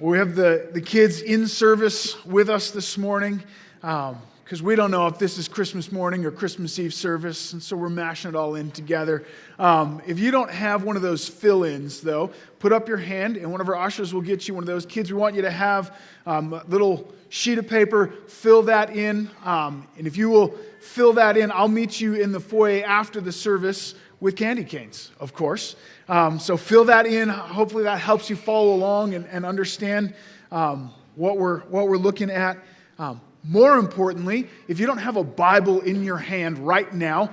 [0.00, 3.40] We have the, the kids in service with us this morning
[3.80, 7.62] because um, we don't know if this is Christmas morning or Christmas Eve service, and
[7.62, 9.24] so we're mashing it all in together.
[9.56, 13.36] Um, if you don't have one of those fill ins, though, put up your hand,
[13.36, 14.84] and one of our ushers will get you one of those.
[14.84, 19.30] Kids, we want you to have um, a little sheet of paper, fill that in,
[19.44, 23.20] um, and if you will fill that in, I'll meet you in the foyer after
[23.20, 25.76] the service with candy canes, of course.
[26.08, 27.28] Um, so fill that in.
[27.28, 30.14] Hopefully, that helps you follow along and, and understand
[30.50, 32.58] um, what, we're, what we're looking at.
[32.98, 37.30] Um, more importantly, if you don't have a Bible in your hand right now,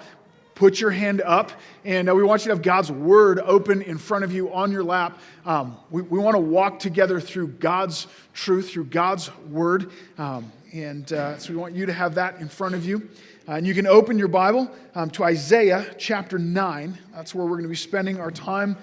[0.55, 1.51] put your hand up.
[1.85, 4.71] And uh, we want you to have God's Word open in front of you on
[4.71, 5.19] your lap.
[5.45, 9.91] Um, we, we want to walk together through God's truth, through God's Word.
[10.17, 13.09] Um, and uh, so we want you to have that in front of you.
[13.47, 16.97] Uh, and you can open your Bible um, to Isaiah chapter 9.
[17.13, 18.77] That's where we're going to be spending our time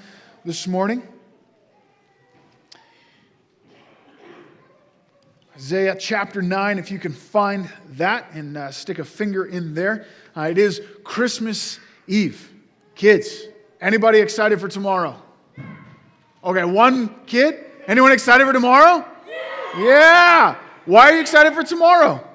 [0.44, 1.02] this morning.
[5.56, 10.06] Isaiah chapter 9, if you can find that and uh, stick a finger in there.
[10.36, 12.52] Uh, it is Christmas Eve.
[12.94, 13.44] Kids,
[13.80, 15.20] anybody excited for tomorrow?
[16.44, 17.64] Okay, one kid.
[17.86, 19.04] Anyone excited for tomorrow?
[19.76, 20.56] Yeah.
[20.88, 22.26] Why are you excited for tomorrow?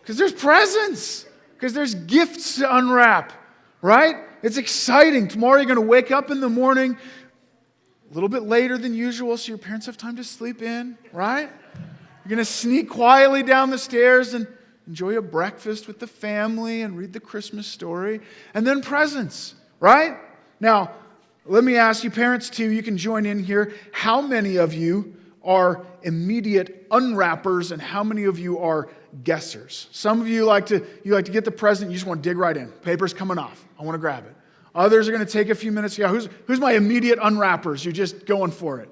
[0.00, 3.34] Because there's presents, because there's gifts to unwrap,
[3.82, 4.16] right?
[4.42, 5.28] It's exciting.
[5.28, 6.96] Tomorrow you're going to wake up in the morning
[8.10, 11.50] a little bit later than usual so your parents have time to sleep in, right?
[11.74, 14.46] You're going to sneak quietly down the stairs and
[14.86, 18.22] enjoy a breakfast with the family and read the Christmas story.
[18.54, 20.16] And then presents, right?
[20.60, 20.92] Now,
[21.44, 23.74] let me ask you, parents too, you can join in here.
[23.92, 25.14] How many of you
[25.46, 28.88] are immediate unwrappers and how many of you are
[29.22, 29.86] guessers.
[29.92, 32.28] Some of you like to you like to get the present, you just want to
[32.28, 32.68] dig right in.
[32.82, 33.64] Paper's coming off.
[33.78, 34.34] I want to grab it.
[34.74, 35.96] Others are going to take a few minutes.
[35.96, 37.84] Yeah, who's who's my immediate unwrappers?
[37.84, 38.90] You're just going for it.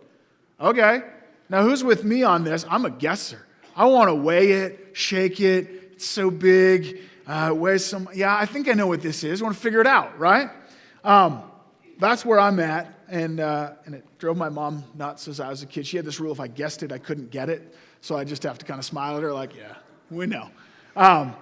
[0.60, 1.02] Okay.
[1.50, 2.64] Now who's with me on this?
[2.70, 3.44] I'm a guesser.
[3.76, 5.68] I want to weigh it, shake it.
[5.92, 7.00] It's so big.
[7.26, 8.08] Uh, some.
[8.14, 9.42] Yeah, I think I know what this is.
[9.42, 10.50] I want to figure it out, right?
[11.02, 11.42] Um,
[11.98, 12.93] that's where I'm at.
[13.08, 15.86] And, uh, and it drove my mom nuts as I was a kid.
[15.86, 17.74] She had this rule if I guessed it, I couldn't get it.
[18.00, 19.74] So I just have to kind of smile at her, like, yeah,
[20.10, 20.50] we know.
[20.96, 21.34] Um,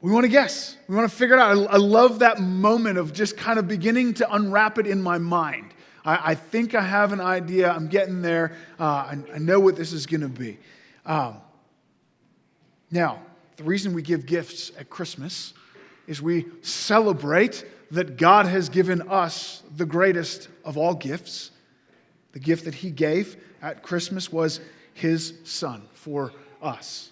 [0.00, 0.76] we want to guess.
[0.88, 1.56] We want to figure it out.
[1.56, 5.18] I, I, love that moment of just kind of beginning to unwrap it in my
[5.18, 5.72] mind.
[6.04, 7.70] I, I think I have an idea.
[7.70, 8.56] I'm getting there.
[8.78, 10.58] Uh, I, I, know what this is going to be.
[11.06, 11.38] Um,
[12.90, 13.20] now,
[13.56, 15.54] the reason we give gifts at Christmas
[16.06, 21.50] is we celebrate that God has given us the greatest of all gifts.
[22.32, 24.60] The gift that He gave at Christmas was
[24.94, 27.10] His Son for us.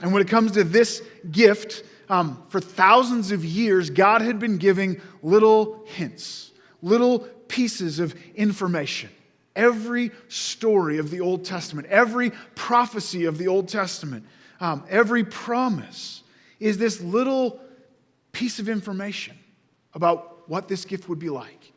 [0.00, 4.56] And when it comes to this gift, um, for thousands of years, God had been
[4.58, 6.52] giving little hints,
[6.82, 9.10] little pieces of information.
[9.54, 14.24] Every story of the Old Testament, every prophecy of the Old Testament,
[14.60, 16.22] um, every promise
[16.60, 17.60] is this little
[18.32, 19.36] piece of information
[19.94, 21.72] about what this gift would be like.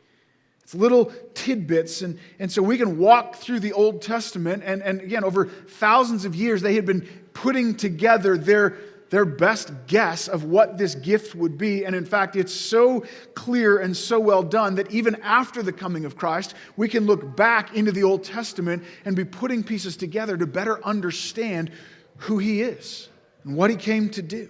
[0.62, 2.02] It's little tidbits.
[2.02, 4.62] And, and so we can walk through the Old Testament.
[4.64, 8.78] And, and again, over thousands of years, they had been putting together their,
[9.10, 11.84] their best guess of what this gift would be.
[11.84, 16.04] And in fact, it's so clear and so well done that even after the coming
[16.04, 20.36] of Christ, we can look back into the Old Testament and be putting pieces together
[20.36, 21.70] to better understand
[22.16, 23.08] who He is
[23.44, 24.48] and what He came to do.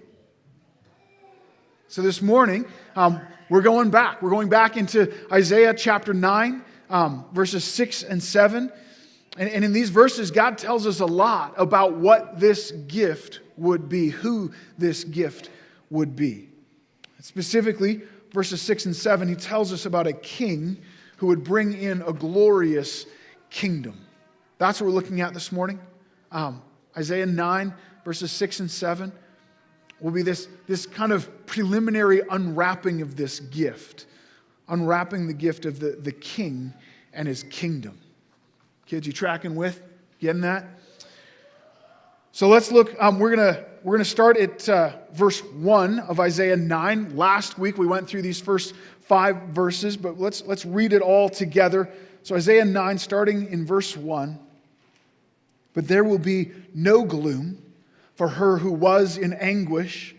[1.88, 2.64] So this morning,
[2.96, 3.20] um,
[3.52, 4.22] we're going back.
[4.22, 8.72] We're going back into Isaiah chapter 9, um, verses 6 and 7.
[9.36, 13.90] And, and in these verses, God tells us a lot about what this gift would
[13.90, 15.50] be, who this gift
[15.90, 16.48] would be.
[17.20, 18.00] Specifically,
[18.32, 20.78] verses 6 and 7, he tells us about a king
[21.18, 23.04] who would bring in a glorious
[23.50, 24.00] kingdom.
[24.56, 25.78] That's what we're looking at this morning.
[26.30, 26.62] Um,
[26.96, 29.12] Isaiah 9, verses 6 and 7
[30.02, 34.06] will be this, this kind of preliminary unwrapping of this gift,
[34.68, 36.72] unwrapping the gift of the, the king
[37.12, 37.98] and his kingdom.
[38.86, 39.80] Kids, you tracking with?
[40.20, 40.66] Getting that?
[42.32, 42.94] So let's look.
[43.00, 47.16] Um, we're going to we're gonna start at uh, verse 1 of Isaiah 9.
[47.16, 51.28] Last week we went through these first five verses, but let's, let's read it all
[51.28, 51.88] together.
[52.22, 54.38] So, Isaiah 9, starting in verse 1.
[55.74, 57.61] But there will be no gloom
[58.14, 60.14] for her who was in anguish.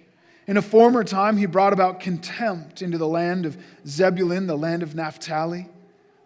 [0.48, 3.58] In a former time, he brought about contempt into the land of
[3.88, 5.70] Zebulun, the land of Naphtali.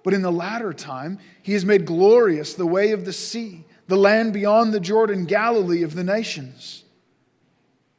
[0.04, 3.98] But in the latter time, he has made glorious the way of the sea, the
[3.98, 6.84] land beyond the Jordan, Galilee of the nations.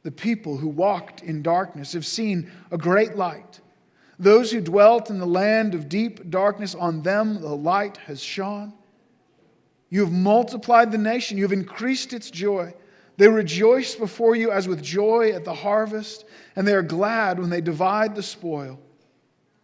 [0.03, 3.59] The people who walked in darkness have seen a great light.
[4.17, 8.73] Those who dwelt in the land of deep darkness, on them the light has shone.
[9.89, 12.73] You have multiplied the nation, you have increased its joy.
[13.19, 16.23] They rejoice before you as with joy at the harvest,
[16.55, 18.79] and they are glad when they divide the spoil.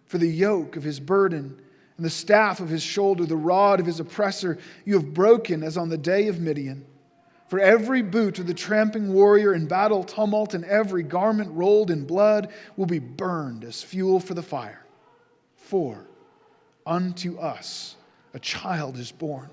[0.07, 1.57] For the yoke of his burden
[1.95, 5.77] and the staff of his shoulder, the rod of his oppressor, you have broken as
[5.77, 6.85] on the day of Midian.
[7.47, 12.05] For every boot of the tramping warrior in battle tumult and every garment rolled in
[12.05, 14.85] blood will be burned as fuel for the fire.
[15.55, 16.05] For
[16.85, 17.95] unto us
[18.33, 19.49] a child is born,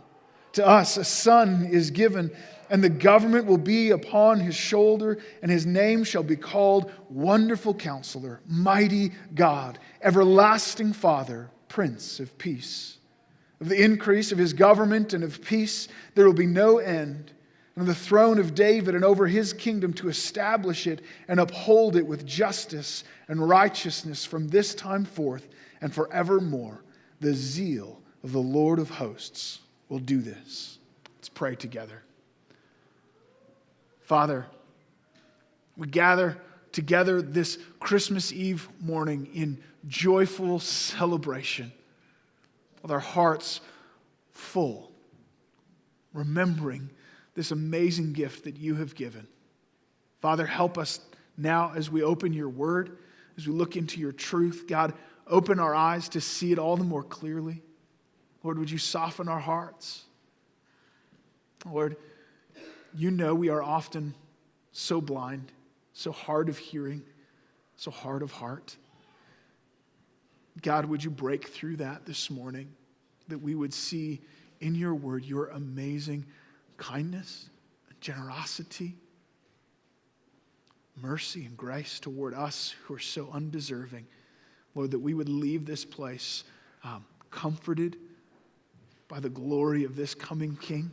[0.54, 2.32] to us a son is given,
[2.72, 7.74] and the government will be upon his shoulder, and his name shall be called Wonderful
[7.74, 12.96] Counselor, Mighty God, Everlasting Father, Prince of Peace.
[13.60, 17.32] Of the increase of his government and of peace there will be no end
[17.76, 22.06] and the throne of David and over his kingdom to establish it and uphold it
[22.06, 25.48] with justice and righteousness from this time forth
[25.82, 26.82] and forevermore.
[27.20, 29.60] The zeal of the Lord of hosts
[29.90, 30.78] will do this.
[31.18, 32.02] Let's pray together.
[34.12, 34.44] Father,
[35.74, 36.36] we gather
[36.70, 41.72] together this Christmas Eve morning in joyful celebration
[42.82, 43.62] with our hearts
[44.32, 44.92] full,
[46.12, 46.90] remembering
[47.34, 49.26] this amazing gift that you have given.
[50.20, 51.00] Father, help us
[51.38, 52.98] now as we open your word,
[53.38, 54.66] as we look into your truth.
[54.68, 54.92] God,
[55.26, 57.62] open our eyes to see it all the more clearly.
[58.42, 60.04] Lord, would you soften our hearts?
[61.64, 61.96] Lord,
[62.94, 64.14] you know we are often
[64.72, 65.52] so blind,
[65.92, 67.02] so hard of hearing,
[67.76, 68.76] so hard of heart.
[70.60, 72.68] God, would you break through that this morning
[73.28, 74.20] that we would see
[74.60, 76.26] in your word your amazing
[76.76, 77.48] kindness,
[78.00, 78.94] generosity,
[81.00, 84.06] mercy, and grace toward us who are so undeserving.
[84.74, 86.44] Lord, that we would leave this place
[86.84, 87.96] um, comforted
[89.08, 90.90] by the glory of this coming King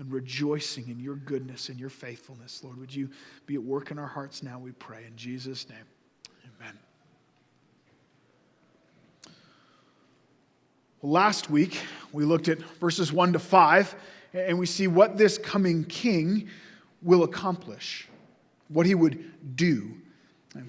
[0.00, 2.64] and rejoicing in your goodness and your faithfulness.
[2.64, 3.10] Lord, would you
[3.44, 5.04] be at work in our hearts now, we pray.
[5.06, 5.78] In Jesus' name,
[6.58, 6.78] amen.
[11.02, 11.78] Well, last week,
[12.12, 13.94] we looked at verses 1 to 5
[14.32, 16.48] and we see what this coming king
[17.02, 18.08] will accomplish,
[18.68, 19.94] what he would do.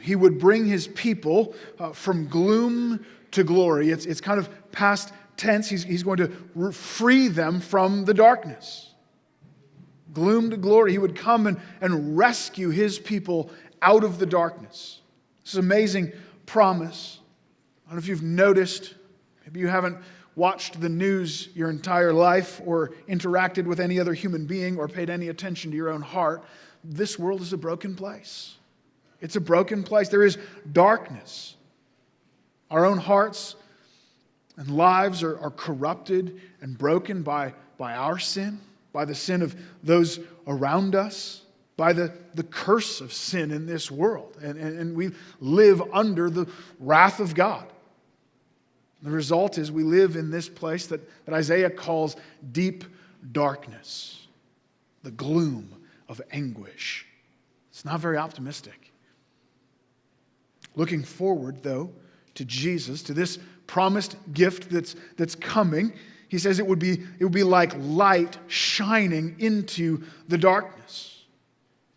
[0.02, 3.92] He would bring his people uh, from gloom to glory.
[3.92, 5.70] It's, it's kind of past tense.
[5.70, 8.91] He's, he's going to free them from the darkness.
[10.14, 10.92] Gloom to glory.
[10.92, 13.50] He would come and, and rescue his people
[13.82, 15.02] out of the darkness.
[15.44, 16.12] This is amazing
[16.46, 17.20] promise.
[17.86, 18.96] I don't know if you've noticed,
[19.46, 19.98] maybe you haven't
[20.36, 25.10] watched the news your entire life or interacted with any other human being or paid
[25.10, 26.44] any attention to your own heart,
[26.84, 28.56] this world is a broken place.
[29.20, 30.10] It's a broken place.
[30.10, 30.38] There is
[30.72, 31.56] darkness.
[32.72, 33.56] Our own hearts
[34.58, 38.60] and lives are, are corrupted and broken by, by our sin,
[38.94, 41.44] by the sin of those around us,
[41.78, 44.38] by the, the curse of sin in this world.
[44.42, 46.48] And, and, and we live under the
[46.80, 47.68] wrath of God.
[49.02, 52.16] The result is we live in this place that, that Isaiah calls
[52.52, 52.84] deep
[53.32, 54.28] darkness,
[55.04, 55.74] the gloom
[56.08, 57.08] of anguish.
[57.72, 58.92] It's not very optimistic.
[60.76, 61.92] Looking forward, though,
[62.36, 65.94] to Jesus, to this promised gift that's, that's coming,
[66.32, 71.26] he says it would, be, it would be like light shining into the darkness,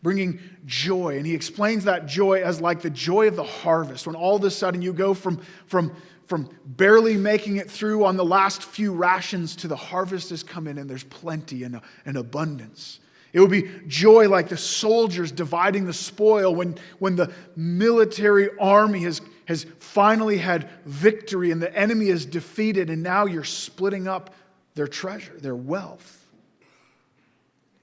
[0.02, 1.18] bringing joy.
[1.18, 4.42] And he explains that joy as like the joy of the harvest, when all of
[4.42, 5.94] a sudden you go from, from
[6.26, 10.66] from barely making it through on the last few rations to the harvest has come
[10.66, 12.98] in and there's plenty and, and abundance.
[13.34, 19.00] It would be joy like the soldiers dividing the spoil when, when the military army
[19.02, 24.34] has, has finally had victory and the enemy is defeated, and now you're splitting up
[24.74, 26.26] their treasure, their wealth.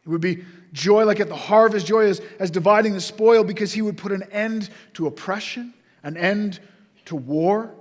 [0.05, 3.71] It would be joy like at the harvest, joy as, as dividing the spoil because
[3.71, 6.59] he would put an end to oppression, an end
[7.05, 7.75] to war.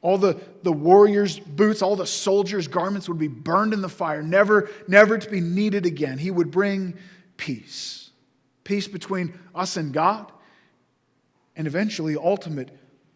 [0.00, 4.22] All the, the warriors' boots, all the soldiers' garments would be burned in the fire,
[4.22, 6.18] never, never to be needed again.
[6.18, 6.94] He would bring
[7.36, 8.06] peace
[8.66, 10.30] peace between us and God,
[11.56, 12.70] and eventually ultimate,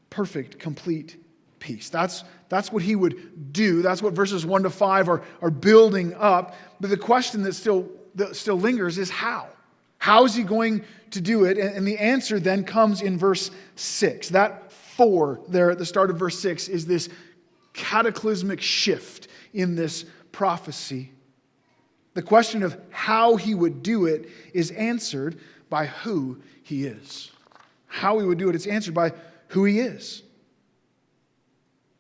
[0.09, 1.17] perfect, complete
[1.59, 1.91] peace.
[1.91, 3.83] That's, that's what he would do.
[3.83, 6.57] That's what verses 1 to 5 are, are building up.
[6.81, 9.49] But the question that still, that still lingers is how?
[9.99, 11.59] How is he going to do it?
[11.59, 14.31] And, and the answer then comes in verse 6.
[14.31, 17.11] That for there at the start of verse 6 is this
[17.75, 21.13] cataclysmic shift in this prophecy.
[22.15, 27.31] The question of how he would do it is answered by who he is.
[27.91, 29.13] How he would do it, it's answered by
[29.49, 30.23] who he is.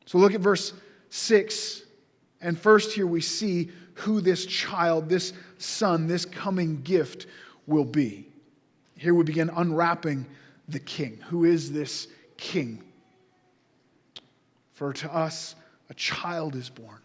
[0.06, 0.72] So look at verse
[1.10, 1.82] 6.
[2.40, 7.26] And first, here we see who this child, this son, this coming gift
[7.66, 8.28] will be.
[8.96, 10.26] Here we begin unwrapping
[10.68, 11.18] the king.
[11.28, 12.06] Who is this
[12.36, 12.84] king?
[14.72, 15.56] For to us,
[15.90, 17.00] a child is born.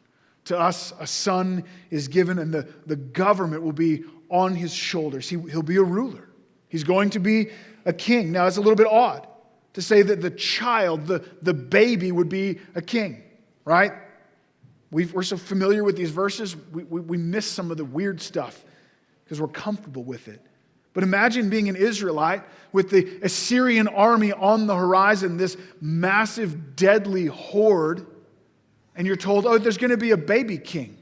[0.45, 5.27] To us, a son is given, and the, the government will be on his shoulders.
[5.27, 6.29] He, he'll be a ruler.
[6.69, 7.49] He's going to be
[7.85, 8.31] a king.
[8.31, 9.27] Now, it's a little bit odd
[9.73, 13.23] to say that the child, the, the baby, would be a king,
[13.65, 13.91] right?
[14.95, 18.21] we are so familiar with these verses, we, we, we miss some of the weird
[18.21, 18.63] stuff
[19.23, 20.41] because we're comfortable with it.
[20.93, 27.25] But imagine being an Israelite with the Assyrian army on the horizon, this massive, deadly
[27.25, 28.07] horde,
[28.95, 30.97] and you're told, oh, there's going to be a baby king.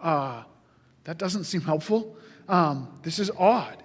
[0.00, 0.42] Uh,
[1.04, 2.16] that doesn't seem helpful.
[2.48, 3.80] Um, this is odd.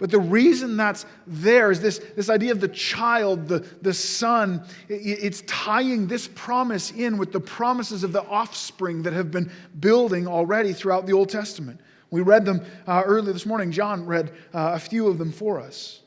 [0.00, 4.64] But the reason that's there is this, this idea of the child, the, the son,
[4.88, 10.26] it's tying this promise in with the promises of the offspring that have been building
[10.26, 11.80] already throughout the Old Testament.
[12.10, 13.70] We read them uh, earlier this morning.
[13.70, 16.00] John read uh, a few of them for us.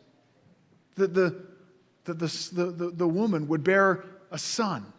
[0.96, 1.44] That the,
[2.06, 4.92] the, the, the, the woman would bear a son,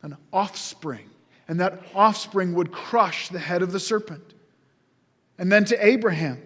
[0.00, 1.10] an offspring,
[1.46, 4.32] and that offspring would crush the head of the serpent.
[5.36, 6.40] And then to Abraham,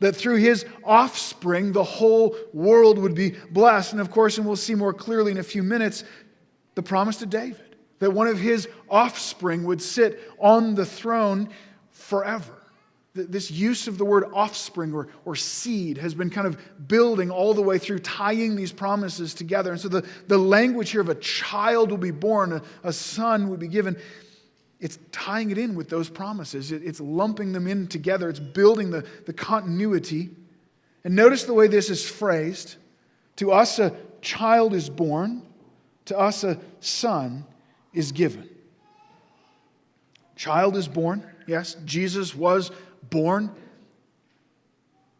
[0.00, 3.92] that through his offspring, the whole world would be blessed.
[3.92, 6.04] And of course, and we'll see more clearly in a few minutes,
[6.74, 11.50] the promise to David that one of his offspring would sit on the throne
[11.90, 12.54] forever.
[13.12, 17.52] This use of the word offspring or, or seed has been kind of building all
[17.52, 19.72] the way through, tying these promises together.
[19.72, 23.50] And so the, the language here of a child will be born, a, a son
[23.50, 23.96] would be given
[24.80, 26.72] it's tying it in with those promises.
[26.72, 28.30] It's lumping them in together.
[28.30, 30.30] It's building the, the continuity.
[31.04, 32.76] And notice the way this is phrased
[33.36, 35.42] To us a child is born,
[36.06, 37.44] to us a son
[37.92, 38.48] is given.
[40.36, 41.26] Child is born.
[41.46, 42.70] Yes, Jesus was
[43.10, 43.50] born.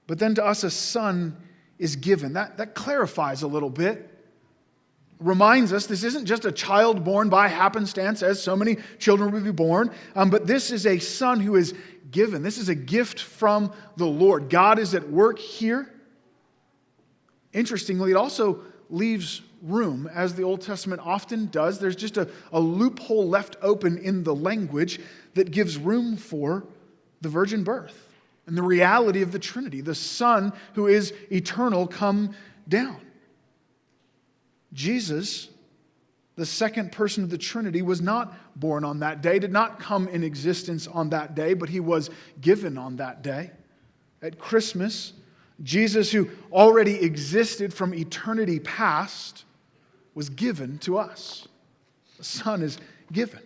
[0.06, 1.36] But then to us a son
[1.78, 2.32] is given.
[2.32, 4.09] That, that clarifies a little bit
[5.20, 9.42] reminds us this isn't just a child born by happenstance, as so many children will
[9.42, 11.74] be born, um, but this is a son who is
[12.10, 12.42] given.
[12.42, 14.48] This is a gift from the Lord.
[14.48, 15.88] God is at work here.
[17.52, 21.78] Interestingly, it also leaves room, as the Old Testament often does.
[21.78, 25.00] There's just a, a loophole left open in the language
[25.34, 26.64] that gives room for
[27.20, 28.08] the virgin birth
[28.46, 32.34] and the reality of the Trinity, the Son who is eternal come
[32.68, 33.00] down.
[34.72, 35.48] Jesus,
[36.36, 40.08] the second person of the Trinity, was not born on that day, did not come
[40.08, 42.10] in existence on that day, but he was
[42.40, 43.50] given on that day.
[44.22, 45.12] At Christmas,
[45.62, 49.44] Jesus, who already existed from eternity past,
[50.14, 51.48] was given to us.
[52.18, 52.78] The Son is
[53.12, 53.40] given.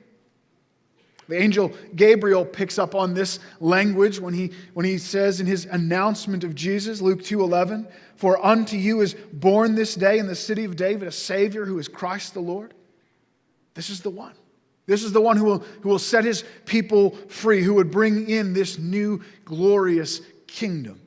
[1.28, 5.64] The angel Gabriel picks up on this language when he, when he says in his
[5.66, 10.64] announcement of Jesus, Luke 2:11, "For unto you is born this day in the city
[10.64, 12.74] of David a Savior who is Christ the Lord."
[13.74, 14.34] This is the one.
[14.86, 18.28] This is the one who will, who will set his people free, who would bring
[18.28, 21.00] in this new glorious kingdom.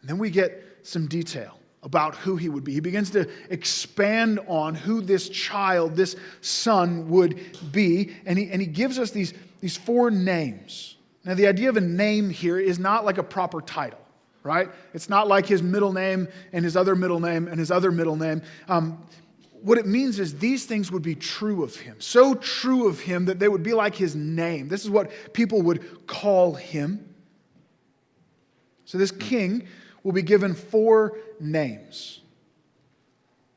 [0.00, 1.57] And then we get some detail
[1.88, 2.74] about who he would be.
[2.74, 7.40] He begins to expand on who this child, this son, would
[7.72, 8.14] be.
[8.26, 10.96] And he, and he gives us these, these four names.
[11.24, 14.00] Now, the idea of a name here is not like a proper title,
[14.42, 14.68] right?
[14.92, 18.16] It's not like his middle name and his other middle name and his other middle
[18.16, 18.42] name.
[18.68, 19.02] Um,
[19.62, 23.24] what it means is these things would be true of him, so true of him
[23.24, 24.68] that they would be like his name.
[24.68, 27.14] This is what people would call him.
[28.84, 29.66] So, this king
[30.02, 32.20] will be given four names.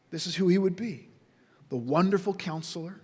[0.10, 1.08] This is who he would be
[1.70, 3.00] the wonderful counselor,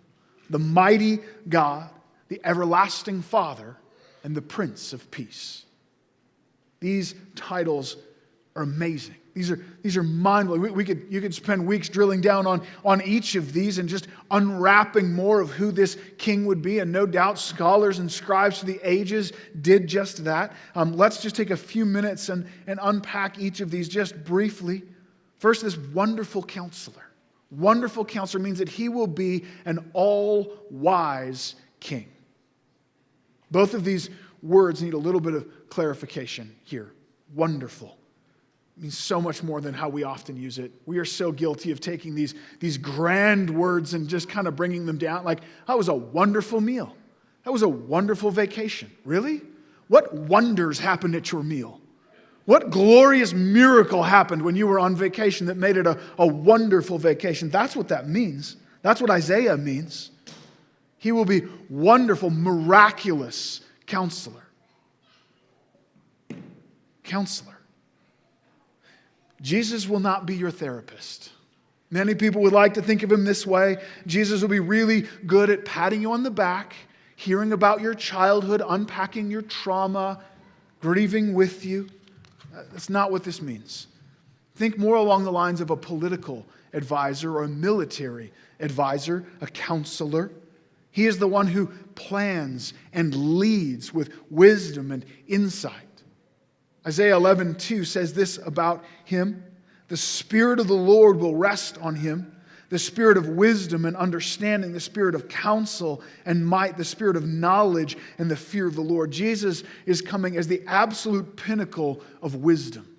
[0.50, 1.90] the mighty God,
[2.28, 3.78] the everlasting Father,
[4.26, 5.64] and the Prince of Peace.
[6.82, 7.96] These titles
[8.58, 9.16] are amazing.
[9.38, 10.64] These are, these are mind blowing.
[10.64, 13.88] We, we, could, you could spend weeks drilling down on, on each of these and
[13.88, 16.80] just unwrapping more of who this king would be.
[16.80, 20.54] And no doubt scholars and scribes through the ages did just that.
[20.74, 24.82] Um, let's just take a few minutes and, and unpack each of these just briefly.
[25.38, 27.04] First, this wonderful counselor.
[27.52, 32.08] Wonderful counselor means that he will be an all wise king.
[33.52, 34.10] Both of these
[34.42, 36.92] words need a little bit of clarification here.
[37.36, 37.98] Wonderful
[38.80, 40.72] means so much more than how we often use it.
[40.86, 44.86] We are so guilty of taking these, these grand words and just kind of bringing
[44.86, 45.24] them down.
[45.24, 46.96] Like, that was a wonderful meal.
[47.44, 48.92] That was a wonderful vacation.
[49.06, 49.42] Really?
[49.88, 51.82] What wonders happened at your meal?
[52.46, 56.98] What glorious miracle happened when you were on vacation that made it a, a wonderful
[56.98, 57.50] vacation?
[57.50, 58.58] That's what that means.
[58.84, 60.12] That's what Isaiah means.
[60.98, 64.44] He will be wonderful, miraculous counselor.
[67.04, 67.57] Counselor.
[69.42, 71.32] Jesus will not be your therapist.
[71.90, 73.78] Many people would like to think of him this way.
[74.06, 76.76] Jesus will be really good at patting you on the back,
[77.16, 80.22] hearing about your childhood, unpacking your trauma,
[80.82, 81.88] grieving with you.
[82.72, 83.88] That's not what this means.
[84.56, 90.32] Think more along the lines of a political advisor or a military advisor, a counselor.
[90.92, 95.87] He is the one who plans and leads with wisdom and insight.
[96.88, 99.44] Isaiah 11, 2 says this about him
[99.90, 102.32] The Spirit of the Lord will rest on him
[102.70, 107.26] the spirit of wisdom and understanding, the spirit of counsel and might, the spirit of
[107.26, 109.12] knowledge and the fear of the Lord.
[109.12, 112.98] Jesus is coming as the absolute pinnacle of wisdom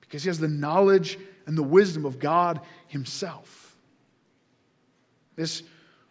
[0.00, 3.76] because he has the knowledge and the wisdom of God himself.
[5.34, 5.62] This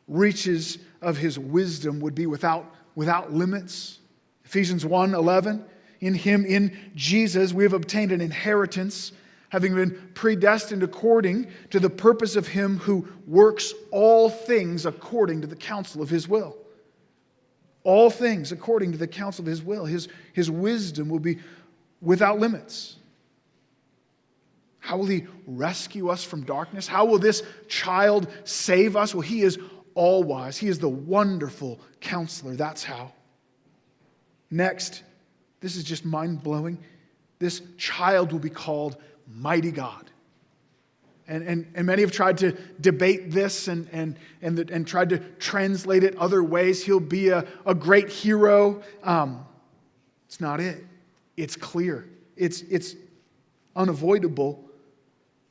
[0.07, 2.65] reaches of his wisdom would be without,
[2.95, 3.99] without limits.
[4.43, 5.63] Ephesians 1 11,
[6.01, 9.11] in him, in Jesus, we have obtained an inheritance,
[9.49, 15.47] having been predestined according to the purpose of him who works all things according to
[15.47, 16.55] the counsel of his will.
[17.83, 19.85] All things according to the counsel of his will.
[19.85, 21.39] His, his wisdom will be
[22.01, 22.97] without limits.
[24.79, 26.87] How will he rescue us from darkness?
[26.87, 29.13] How will this child save us?
[29.13, 29.59] Well, he is
[29.93, 30.57] all wise.
[30.57, 32.55] He is the wonderful counselor.
[32.55, 33.11] That's how.
[34.49, 35.03] Next,
[35.59, 36.77] this is just mind blowing.
[37.39, 38.97] This child will be called
[39.27, 40.09] Mighty God.
[41.27, 45.09] And, and, and many have tried to debate this and, and, and, the, and tried
[45.09, 46.83] to translate it other ways.
[46.83, 48.81] He'll be a, a great hero.
[49.03, 49.45] Um,
[50.25, 50.83] it's not it.
[51.37, 52.95] It's clear, it's, it's
[53.75, 54.65] unavoidable.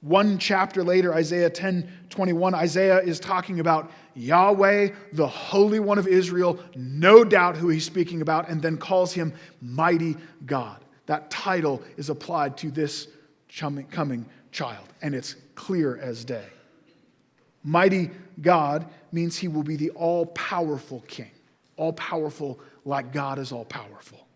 [0.00, 6.06] One chapter later, Isaiah 10 21, Isaiah is talking about Yahweh, the Holy One of
[6.06, 10.84] Israel, no doubt who he's speaking about, and then calls him Mighty God.
[11.06, 13.08] That title is applied to this
[13.56, 16.46] coming child, and it's clear as day.
[17.62, 21.30] Mighty God means he will be the all powerful king,
[21.76, 24.26] all powerful like God is all powerful.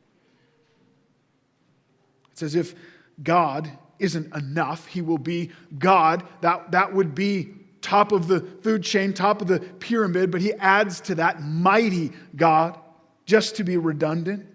[2.31, 2.75] It's as if
[3.23, 4.87] God isn't enough.
[4.87, 6.25] He will be God.
[6.41, 10.55] That, that would be top of the food chain, top of the pyramid, but he
[10.55, 12.79] adds to that mighty God
[13.27, 14.47] just to be redundant.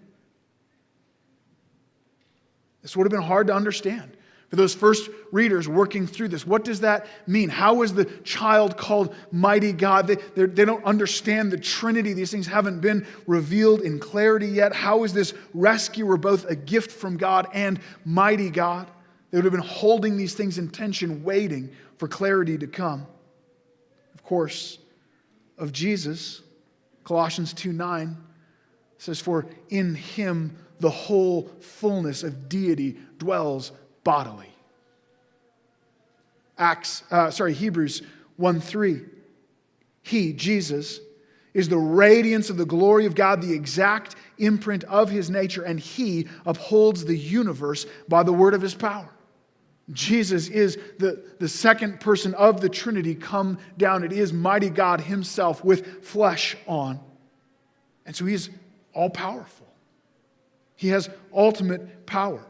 [2.82, 4.16] This would have been hard to understand
[4.48, 6.46] for those first readers working through this.
[6.46, 7.50] What does that mean?
[7.50, 10.06] How is the child called mighty God?
[10.06, 12.14] They, they don't understand the Trinity.
[12.14, 14.74] These things haven't been revealed in clarity yet.
[14.74, 18.90] How is this rescuer both a gift from God and mighty God?
[19.30, 23.06] They would have been holding these things in tension, waiting for clarity to come.
[24.28, 24.76] Course,
[25.56, 26.42] of Jesus,
[27.02, 28.14] Colossians 2 9
[28.98, 33.72] says, For in him the whole fullness of deity dwells
[34.04, 34.52] bodily.
[36.58, 38.02] Acts, uh, sorry, Hebrews
[38.36, 39.00] 1 3.
[40.02, 41.00] He, Jesus,
[41.54, 45.80] is the radiance of the glory of God, the exact imprint of his nature, and
[45.80, 49.08] he upholds the universe by the word of his power.
[49.92, 54.04] Jesus is the, the second person of the Trinity come down.
[54.04, 57.00] It is mighty God Himself with flesh on.
[58.04, 58.50] And so He is
[58.92, 59.66] all powerful.
[60.76, 62.44] He has ultimate power.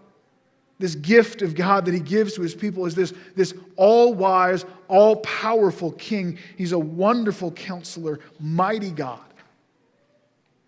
[0.80, 4.64] This gift of God that He gives to His people is this, this all wise,
[4.88, 6.38] all powerful King.
[6.56, 9.20] He's a wonderful counselor, mighty God.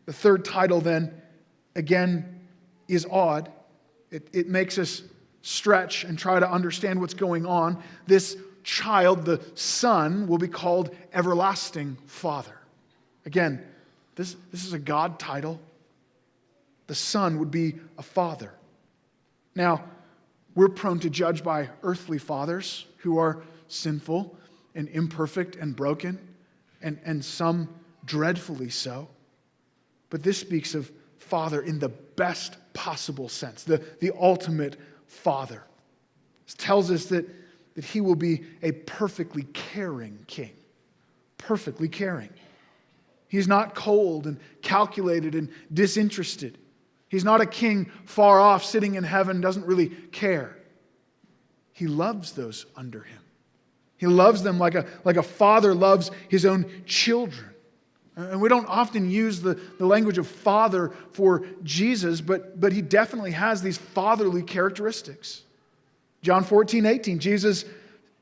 [0.07, 1.21] The third title, then,
[1.75, 2.41] again,
[2.89, 3.51] is odd.
[4.11, 5.03] It, it makes us
[5.43, 10.95] stretch and try to understand what's going on, this child, the son, will be called
[11.13, 12.59] Everlasting Father.
[13.25, 13.65] Again,
[14.17, 15.61] this, this is a God title.
[16.87, 18.53] The son would be a father.
[19.55, 19.85] Now,
[20.55, 24.37] we're prone to judge by earthly fathers who are sinful
[24.75, 26.19] and imperfect and broken,
[26.83, 27.69] and, and some
[28.05, 29.09] dreadfully so.
[30.11, 34.77] But this speaks of father in the best possible sense, the, the ultimate
[35.11, 35.65] Father.
[36.47, 37.29] This tells us that,
[37.75, 40.53] that he will be a perfectly caring king.
[41.37, 42.31] Perfectly caring.
[43.29, 46.59] He's not cold and calculated and disinterested.
[47.09, 50.57] He's not a king far off, sitting in heaven, doesn't really care.
[51.73, 53.19] He loves those under him.
[53.97, 57.50] He loves them like a, like a father loves his own children.
[58.17, 62.83] And we don't often use the, the language of father for Jesus, but, but he
[62.83, 65.43] definitely has these fatherly characteristics.
[66.23, 67.65] John 14, 18, Jesus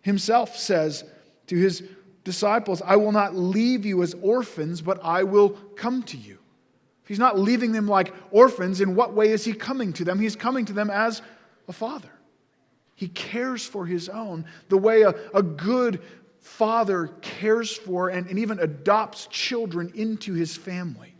[0.02, 1.04] himself says
[1.48, 1.82] to his
[2.24, 6.38] disciples, I will not leave you as orphans, but I will come to you.
[7.02, 10.20] If he's not leaving them like orphans, in what way is he coming to them?
[10.20, 11.22] He's coming to them as
[11.66, 12.10] a father.
[12.94, 16.02] He cares for his own the way a, a good
[16.40, 21.14] father cares for and, and even adopts children into his family.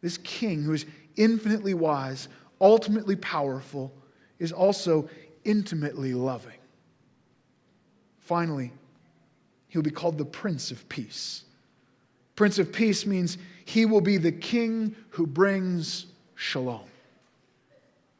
[0.00, 0.84] This king, who is
[1.16, 2.28] infinitely wise,
[2.60, 3.92] ultimately powerful,
[4.38, 5.08] is also
[5.44, 6.58] intimately loving.
[8.20, 8.72] Finally,
[9.68, 11.44] he'll be called the Prince of Peace.
[12.34, 16.88] Prince of Peace means he will be the king who brings shalom.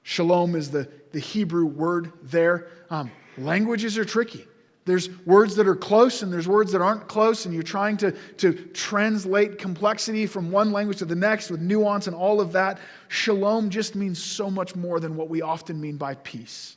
[0.02, 2.68] Shalom is the, the Hebrew word there.
[2.90, 4.46] Um, languages are tricky.
[4.84, 8.12] There's words that are close and there's words that aren't close, and you're trying to,
[8.38, 12.78] to translate complexity from one language to the next with nuance and all of that.
[13.08, 16.76] Shalom just means so much more than what we often mean by peace.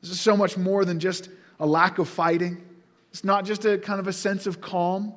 [0.00, 2.64] This is so much more than just a lack of fighting,
[3.10, 5.14] it's not just a kind of a sense of calm.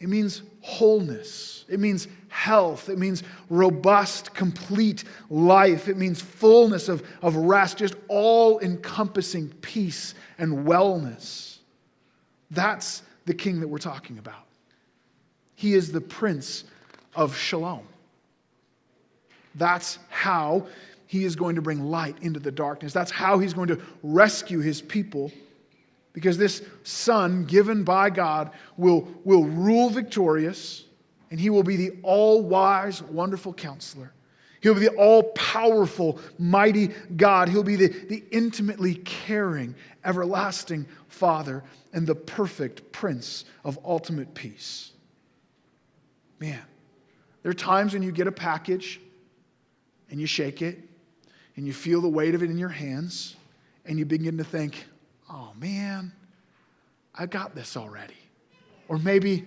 [0.00, 1.64] It means wholeness.
[1.68, 2.88] It means health.
[2.88, 5.88] It means robust, complete life.
[5.88, 11.58] It means fullness of, of rest, just all encompassing peace and wellness.
[12.50, 14.46] That's the king that we're talking about.
[15.54, 16.64] He is the prince
[17.16, 17.86] of shalom.
[19.56, 20.68] That's how
[21.06, 22.92] he is going to bring light into the darkness.
[22.92, 25.32] That's how he's going to rescue his people
[26.18, 30.84] because this son given by God will, will rule victorious
[31.30, 34.12] and he will be the all wise, wonderful counselor.
[34.60, 37.48] He'll be the all powerful, mighty God.
[37.48, 44.90] He'll be the, the intimately caring, everlasting Father and the perfect Prince of ultimate peace.
[46.40, 46.60] Man,
[47.44, 49.00] there are times when you get a package
[50.10, 50.80] and you shake it
[51.54, 53.36] and you feel the weight of it in your hands
[53.84, 54.84] and you begin to think,
[55.30, 56.12] oh man,
[57.14, 58.14] I got this already.
[58.88, 59.46] Or maybe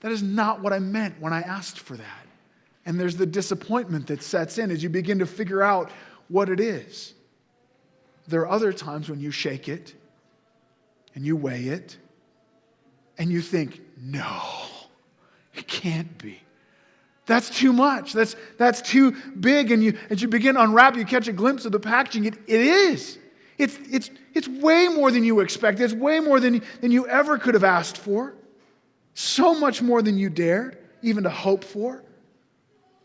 [0.00, 2.26] that is not what I meant when I asked for that.
[2.84, 5.90] And there's the disappointment that sets in as you begin to figure out
[6.28, 7.14] what it is.
[8.28, 9.94] There are other times when you shake it
[11.14, 11.96] and you weigh it
[13.18, 14.42] and you think, no,
[15.54, 16.40] it can't be.
[17.26, 18.12] That's too much.
[18.12, 19.72] That's, that's too big.
[19.72, 22.24] And you, as you begin to unwrap, you catch a glimpse of the packaging.
[22.24, 23.18] It, it is.
[23.58, 25.84] It's, it's, it's way more than you expected.
[25.84, 28.34] It's way more than, than you ever could have asked for.
[29.14, 32.02] So much more than you dared even to hope for.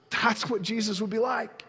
[0.10, 1.64] That's what Jesus would be like.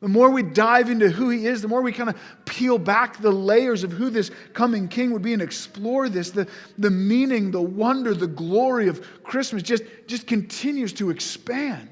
[0.00, 3.22] The more we dive into who he is, the more we kind of peel back
[3.22, 7.52] the layers of who this coming king would be and explore this, the, the meaning,
[7.52, 11.88] the wonder, the glory of Christmas just, just continues to expand.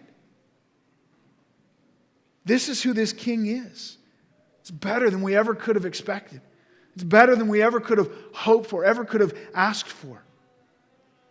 [2.44, 3.96] This is who this king is.
[4.70, 6.40] It's better than we ever could have expected.
[6.94, 10.22] It's better than we ever could have hoped for, ever could have asked for.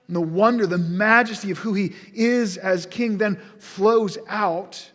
[0.08, 4.92] And the wonder, the majesty of who he is as king then flows out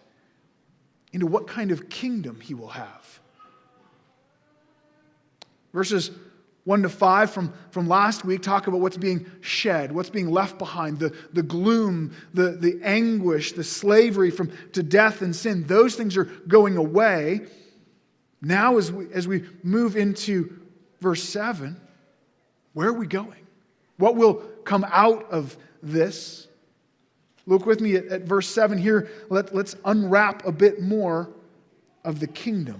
[1.14, 3.20] into what kind of kingdom he will have.
[5.72, 6.10] Verses
[6.64, 10.58] 1 to 5 from, from last week talk about what's being shed, what's being left
[10.58, 15.66] behind, the, the gloom, the, the anguish, the slavery from, to death and sin.
[15.66, 17.46] Those things are going away.
[18.44, 20.60] Now, as we, as we move into
[21.00, 21.80] verse 7,
[22.74, 23.46] where are we going?
[23.96, 26.46] What will come out of this?
[27.46, 29.08] Look with me at, at verse 7 here.
[29.30, 31.30] Let, let's unwrap a bit more
[32.04, 32.78] of the kingdom.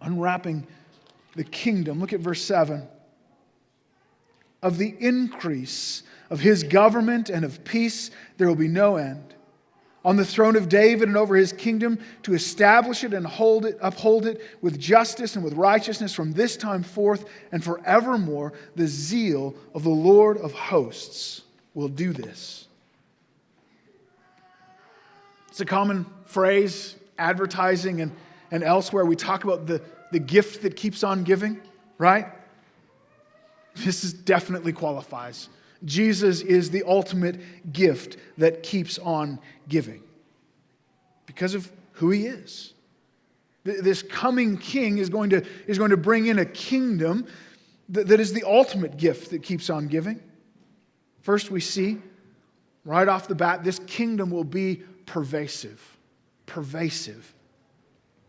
[0.00, 0.66] Unwrapping
[1.36, 2.00] the kingdom.
[2.00, 2.86] Look at verse 7.
[4.62, 9.34] Of the increase of his government and of peace, there will be no end
[10.04, 13.76] on the throne of David and over his kingdom to establish it and hold it,
[13.80, 18.52] uphold it with justice and with righteousness from this time forth and forevermore.
[18.76, 21.42] The zeal of the Lord of hosts
[21.74, 22.68] will do this.
[25.48, 28.12] It's a common phrase, advertising and,
[28.52, 29.04] and elsewhere.
[29.04, 29.82] We talk about the,
[30.12, 31.60] the gift that keeps on giving,
[31.98, 32.26] right?
[33.74, 35.48] This is definitely qualifies.
[35.84, 39.38] Jesus is the ultimate gift that keeps on
[39.68, 40.02] giving
[41.26, 42.74] because of who he is.
[43.64, 47.26] This coming king is going to, is going to bring in a kingdom
[47.90, 50.20] that, that is the ultimate gift that keeps on giving.
[51.20, 51.98] First, we see
[52.84, 55.98] right off the bat, this kingdom will be pervasive.
[56.46, 57.34] Pervasive.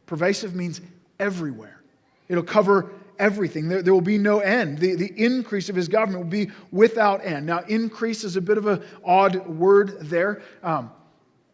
[0.06, 0.82] Pervasive means
[1.20, 1.82] everywhere.
[2.28, 3.68] It'll cover everything.
[3.68, 4.80] There, there will be no end.
[4.80, 7.46] The, the increase of his government will be without end.
[7.46, 10.42] Now, increase is a bit of an odd word there.
[10.64, 10.92] Um,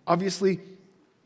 [0.08, 0.62] obviously,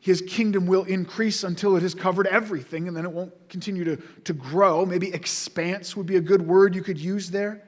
[0.00, 3.96] his kingdom will increase until it has covered everything, and then it won't continue to,
[3.96, 4.86] to grow.
[4.86, 7.62] Maybe expanse would be a good word you could use there.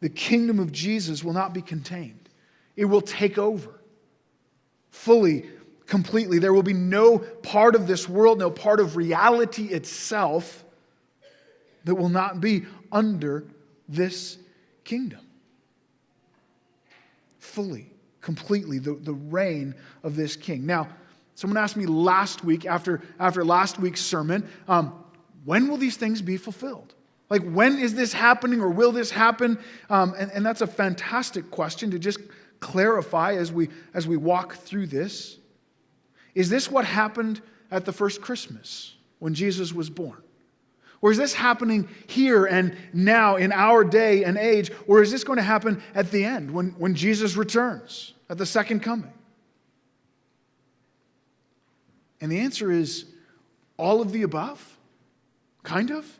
[0.00, 2.28] The kingdom of Jesus will not be contained,
[2.76, 3.80] it will take over
[4.90, 5.50] fully,
[5.86, 6.38] completely.
[6.38, 10.63] There will be no part of this world, no part of reality itself
[11.84, 13.46] that will not be under
[13.88, 14.38] this
[14.84, 15.20] kingdom.
[17.38, 20.66] Fully, completely, the, the reign of this king.
[20.66, 20.88] Now,
[21.34, 25.04] Someone asked me last week, after, after last week's sermon, um,
[25.44, 26.94] when will these things be fulfilled?
[27.28, 29.58] Like, when is this happening or will this happen?
[29.90, 32.20] Um, and, and that's a fantastic question to just
[32.60, 35.38] clarify as we, as we walk through this.
[36.34, 40.22] Is this what happened at the first Christmas when Jesus was born?
[41.04, 44.70] Or is this happening here and now in our day and age?
[44.86, 48.46] Or is this going to happen at the end when, when Jesus returns at the
[48.46, 49.12] second coming?
[52.22, 53.04] And the answer is
[53.76, 54.78] all of the above,
[55.62, 56.10] kind of.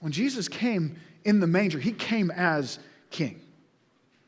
[0.00, 2.80] When Jesus came in the manger, he came as
[3.10, 3.40] king,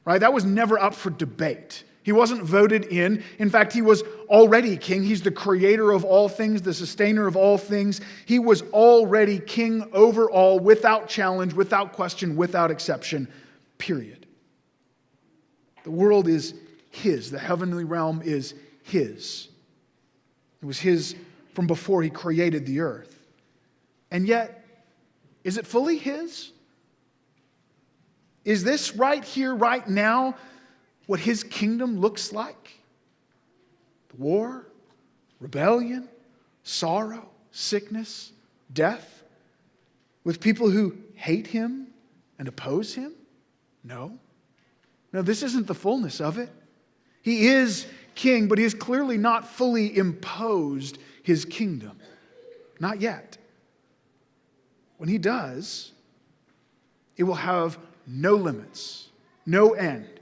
[0.05, 0.19] right?
[0.19, 1.83] That was never up for debate.
[2.09, 3.23] He wasn't voted in.
[3.39, 5.03] In fact, he was already king.
[5.03, 8.01] He's the creator of all things, the sustainer of all things.
[8.25, 13.29] He was already king over all, without challenge, without question, without exception,
[13.77, 14.25] period.
[15.85, 16.55] The world is
[16.89, 19.49] his, the heavenly realm is his.
[20.63, 21.15] It was his
[21.53, 23.19] from before he created the earth.
[24.11, 24.65] And yet,
[25.45, 26.53] is it fully his?
[28.47, 30.37] Is this right here, right now,
[31.09, 32.79] what his kingdom looks like?
[34.19, 34.67] War,
[35.41, 36.07] rebellion,
[36.65, 38.31] sorrow, sickness,
[38.75, 39.23] death,
[40.23, 41.87] with people who hate him
[42.39, 43.15] and oppose him?
[43.83, 44.19] No.
[45.15, 46.51] No, this isn't the fullness of it.
[47.23, 51.99] He is king, but he has clearly not fully imposed his kingdom.
[52.81, 53.39] Not yet.
[54.99, 55.93] When he does,
[57.17, 59.09] it will have no limits,
[59.47, 60.18] no end.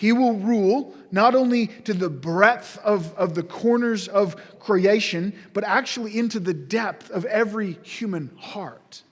[0.00, 5.62] He will rule not only to the breadth of, of the corners of creation, but
[5.62, 9.02] actually into the depth of every human heart.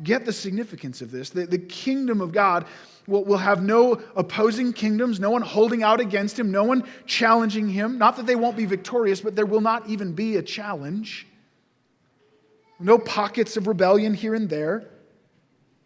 [0.00, 1.30] Get the significance of this.
[1.30, 2.66] The, the kingdom of God
[3.08, 7.68] will, will have no opposing kingdoms, no one holding out against him, no one challenging
[7.68, 7.98] him.
[7.98, 11.26] Not that they won't be victorious, but there will not even be a challenge.
[12.78, 14.84] No pockets of rebellion here and there.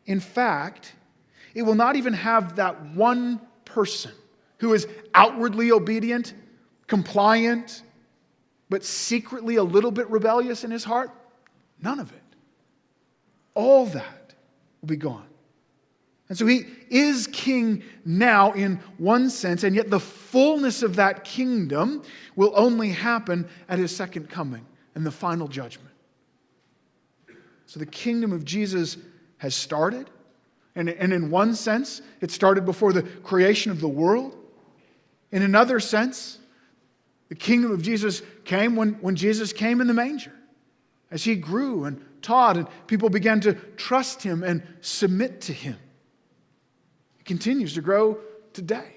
[0.05, 0.93] In fact,
[1.55, 3.41] it will not even have that one
[3.73, 4.13] person
[4.59, 6.35] who is outwardly obedient,
[6.87, 7.83] compliant,
[8.69, 11.11] but secretly a little bit rebellious in his heart.
[11.83, 12.23] None of it.
[13.55, 14.35] All that
[14.81, 15.27] will be gone.
[16.29, 21.25] And so he is king now in one sense, and yet the fullness of that
[21.25, 22.03] kingdom
[22.37, 25.91] will only happen at his second coming and the final judgment.
[27.67, 28.97] So the kingdom of Jesus
[29.39, 30.09] has started,
[30.75, 34.37] and, and in one sense, it started before the creation of the world.
[35.33, 36.39] In another sense,
[37.29, 40.33] the kingdom of Jesus came when, when Jesus came in the manger,
[41.11, 45.77] as he grew and taught, and people began to trust him and submit to him
[47.19, 48.19] It continues to grow
[48.53, 48.97] today.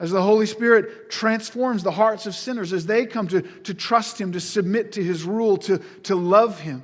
[0.00, 4.20] As the Holy Spirit transforms the hearts of sinners, as they come to, to trust
[4.20, 6.82] Him, to submit to His rule, to, to love Him.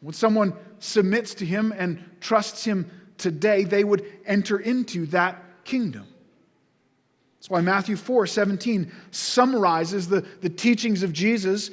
[0.00, 6.06] When someone submits to Him and trusts Him today, they would enter into that kingdom.
[7.38, 11.70] That's why Matthew 4 17 summarizes the, the teachings of Jesus.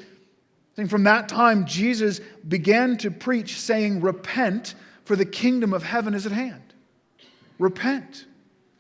[0.75, 6.13] Saying from that time, Jesus began to preach, saying, Repent, for the kingdom of heaven
[6.13, 6.73] is at hand.
[7.59, 8.25] Repent,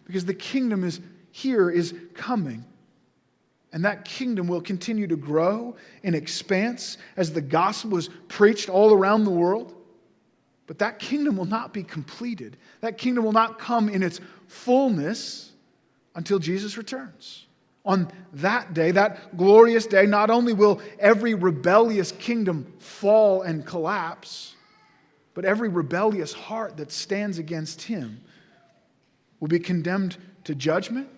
[0.05, 0.99] because the kingdom is
[1.31, 2.65] here, is coming.
[3.75, 8.93] And that kingdom will continue to grow in expanse as the gospel is preached all
[8.93, 9.75] around the world.
[10.65, 12.55] But that kingdom will not be completed.
[12.79, 15.51] That kingdom will not come in its fullness
[16.15, 17.47] until Jesus returns.
[17.85, 24.55] On that day, that glorious day, not only will every rebellious kingdom fall and collapse,
[25.33, 28.21] but every rebellious heart that stands against him
[29.41, 31.09] will be condemned to judgment.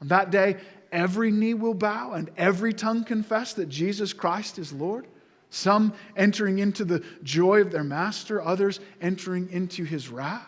[0.00, 0.56] On that day,
[0.92, 5.06] every knee will bow and every tongue confess that Jesus Christ is Lord.
[5.50, 10.46] Some entering into the joy of their master, others entering into his wrath.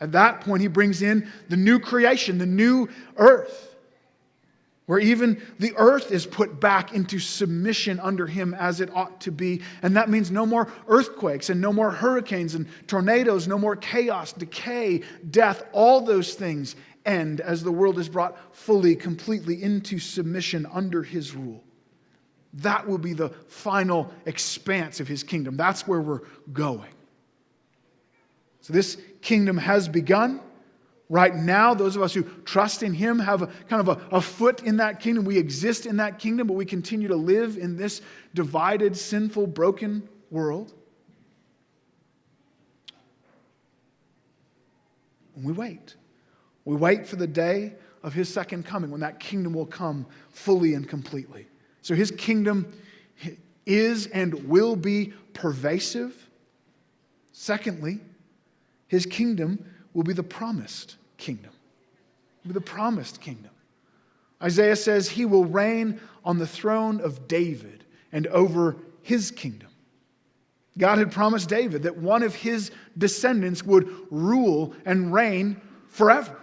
[0.00, 3.74] At that point, he brings in the new creation, the new earth.
[4.88, 9.30] where even the earth is put back into submission under him as it ought to
[9.30, 9.60] be.
[9.82, 14.32] And that means no more earthquakes and no more hurricanes and tornadoes, no more chaos,
[14.32, 15.62] decay, death.
[15.72, 16.74] All those things
[17.08, 21.64] end as the world is brought fully, completely into submission under his rule.
[22.54, 25.56] That will be the final expanse of his kingdom.
[25.56, 26.90] That's where we're going.
[28.60, 30.40] So this kingdom has begun.
[31.10, 34.20] Right now, those of us who trust in Him have a, kind of a, a,
[34.20, 35.24] foot in that kingdom.
[35.24, 38.02] We exist in that kingdom, but we continue to live in this
[38.34, 40.74] divided, sinful, broken world.
[45.34, 45.94] And we wait.
[46.68, 50.74] We wait for the day of His second coming when that kingdom will come fully
[50.74, 51.46] and completely.
[51.80, 52.70] So His kingdom
[53.64, 56.28] is and will be pervasive.
[57.32, 58.00] Secondly,
[58.86, 61.52] His kingdom will be the promised kingdom.
[62.46, 63.52] Be the promised kingdom.
[64.42, 69.68] Isaiah says he will reign on the throne of David and over his kingdom.
[70.76, 76.36] God had promised David that one of his descendants would rule and reign forever.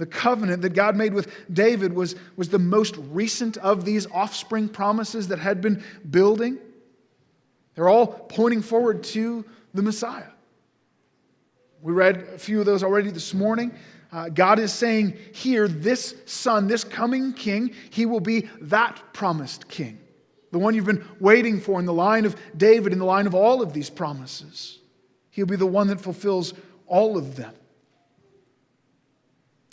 [0.00, 4.66] The covenant that God made with David was, was the most recent of these offspring
[4.66, 6.56] promises that had been building.
[7.74, 10.30] They're all pointing forward to the Messiah.
[11.82, 13.72] We read a few of those already this morning.
[14.10, 19.68] Uh, God is saying here, this son, this coming king, he will be that promised
[19.68, 19.98] king.
[20.50, 23.34] The one you've been waiting for in the line of David, in the line of
[23.34, 24.78] all of these promises.
[25.28, 26.54] He'll be the one that fulfills
[26.86, 27.52] all of them.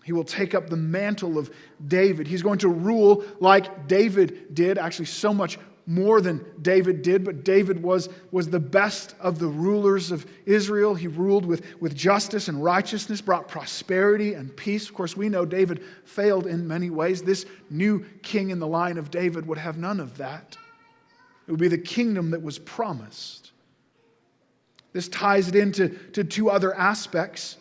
[0.07, 1.51] He will take up the mantle of
[1.85, 2.27] David.
[2.27, 7.43] He's going to rule like David did, actually, so much more than David did, but
[7.43, 10.95] David was, was the best of the rulers of Israel.
[10.95, 14.87] He ruled with, with justice and righteousness, brought prosperity and peace.
[14.87, 17.21] Of course, we know David failed in many ways.
[17.21, 20.55] This new king in the line of David would have none of that.
[21.47, 23.51] It would be the kingdom that was promised.
[24.93, 27.57] This ties it into to two other aspects.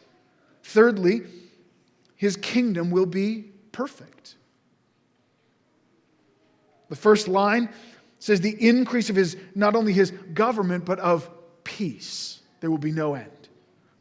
[0.63, 1.23] Thirdly,
[2.17, 4.35] his kingdom will be perfect.
[6.89, 7.69] The first line
[8.19, 11.29] says the increase of his, not only his government, but of
[11.65, 12.41] peace.
[12.61, 13.31] There will be no end.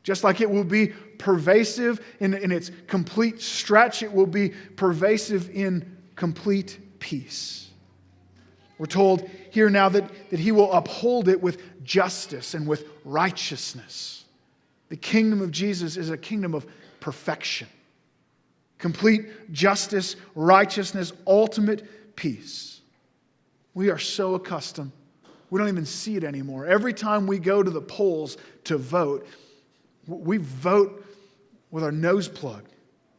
[0.03, 5.49] Just like it will be pervasive in, in its complete stretch, it will be pervasive
[5.49, 7.69] in complete peace.
[8.77, 14.25] We're told here now that, that he will uphold it with justice and with righteousness.
[14.89, 16.67] The kingdom of Jesus is a kingdom of
[16.99, 17.67] perfection,
[18.77, 22.81] complete justice, righteousness, ultimate peace.
[23.73, 24.91] We are so accustomed,
[25.49, 26.65] we don't even see it anymore.
[26.65, 29.27] Every time we go to the polls to vote,
[30.07, 31.05] we vote
[31.71, 32.71] with our nose plugged,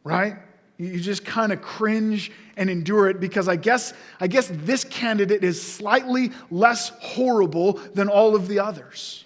[0.03, 0.35] right?
[0.77, 5.43] You just kind of cringe and endure it because I guess, I guess this candidate
[5.43, 9.25] is slightly less horrible than all of the others.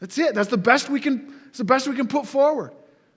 [0.00, 0.34] That's it.
[0.34, 2.72] That's the best we can, it's the best we can put forward.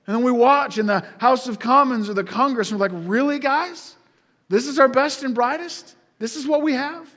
[0.09, 3.07] And then we watch in the House of Commons or the Congress and we're like,
[3.07, 3.95] really, guys?
[4.47, 5.95] This is our best and brightest?
[6.17, 7.07] This is what we have?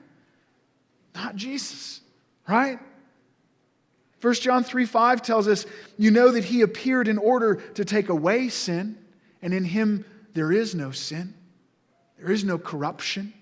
[1.15, 2.03] Not Jesus,
[2.47, 2.79] right?
[4.21, 5.65] 1 John 3 5 tells us,
[5.97, 8.99] You know that he appeared in order to take away sin,
[9.41, 11.33] and in him there is no sin,
[12.19, 13.33] there is no corruption.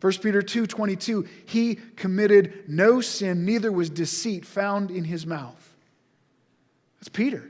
[0.00, 5.73] 1 Peter 2 22, he committed no sin, neither was deceit found in his mouth.
[7.04, 7.44] That's Peter.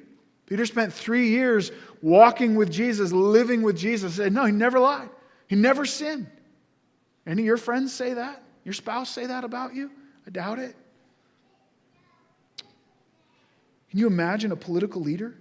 [0.47, 1.71] Peter spent three years
[2.03, 4.17] walking with Jesus, living with Jesus.
[4.17, 5.09] Said, no, he never lied.
[5.47, 6.27] He never sinned.
[7.25, 8.43] Any of your friends say that?
[8.65, 9.93] Your spouse say that about you?
[10.27, 10.75] I doubt it.
[13.91, 15.37] Can you imagine a political leader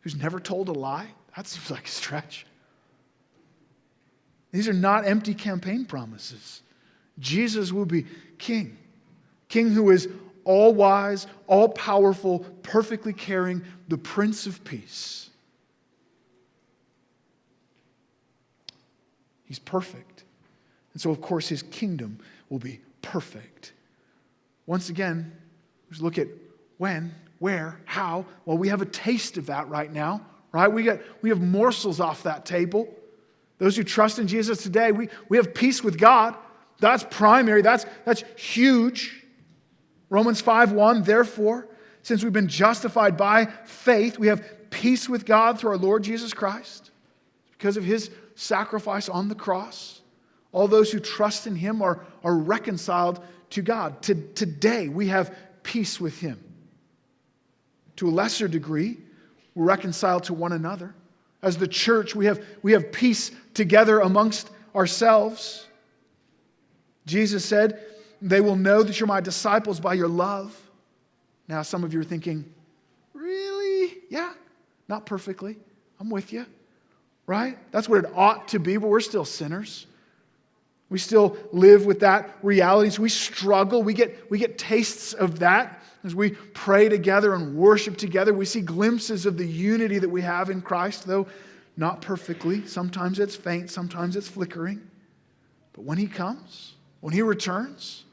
[0.00, 1.08] who's never told a lie?
[1.36, 2.46] That seems like a stretch.
[4.52, 6.62] These are not empty campaign promises.
[7.18, 8.06] Jesus will be
[8.38, 8.78] king,
[9.50, 10.08] king who is
[10.44, 15.30] all wise, all powerful, perfectly caring, the Prince of Peace.
[19.44, 20.24] He's perfect.
[20.92, 23.72] And so, of course, his kingdom will be perfect.
[24.66, 25.32] Once again,
[25.90, 26.28] let's look at
[26.78, 28.24] when, where, how.
[28.46, 30.68] Well, we have a taste of that right now, right?
[30.68, 32.88] We, get, we have morsels off that table.
[33.58, 36.34] Those who trust in Jesus today, we, we have peace with God.
[36.80, 39.23] That's primary, that's, that's huge.
[40.14, 41.66] Romans 5 1, therefore,
[42.02, 46.32] since we've been justified by faith, we have peace with God through our Lord Jesus
[46.32, 46.92] Christ
[47.50, 50.02] because of his sacrifice on the cross.
[50.52, 54.02] All those who trust in him are, are reconciled to God.
[54.02, 56.38] To, today, we have peace with him.
[57.96, 58.98] To a lesser degree,
[59.56, 60.94] we're reconciled to one another
[61.42, 65.66] As the church, we have, we have peace together amongst ourselves.
[67.04, 67.80] Jesus said,
[68.22, 70.58] They will know that you're my disciples by your love.
[71.48, 72.44] Now, some of you are thinking,
[73.12, 73.98] Really?
[74.10, 74.32] Yeah,
[74.88, 75.56] not perfectly.
[76.00, 76.46] I'm with you,
[77.26, 77.56] right?
[77.70, 79.86] That's what it ought to be, but we're still sinners.
[80.90, 82.90] We still live with that reality.
[82.90, 83.82] So we struggle.
[83.82, 88.34] We get, we get tastes of that as we pray together and worship together.
[88.34, 91.26] We see glimpses of the unity that we have in Christ, though
[91.76, 92.66] not perfectly.
[92.66, 94.86] Sometimes it's faint, sometimes it's flickering.
[95.72, 98.03] But when He comes, when He returns,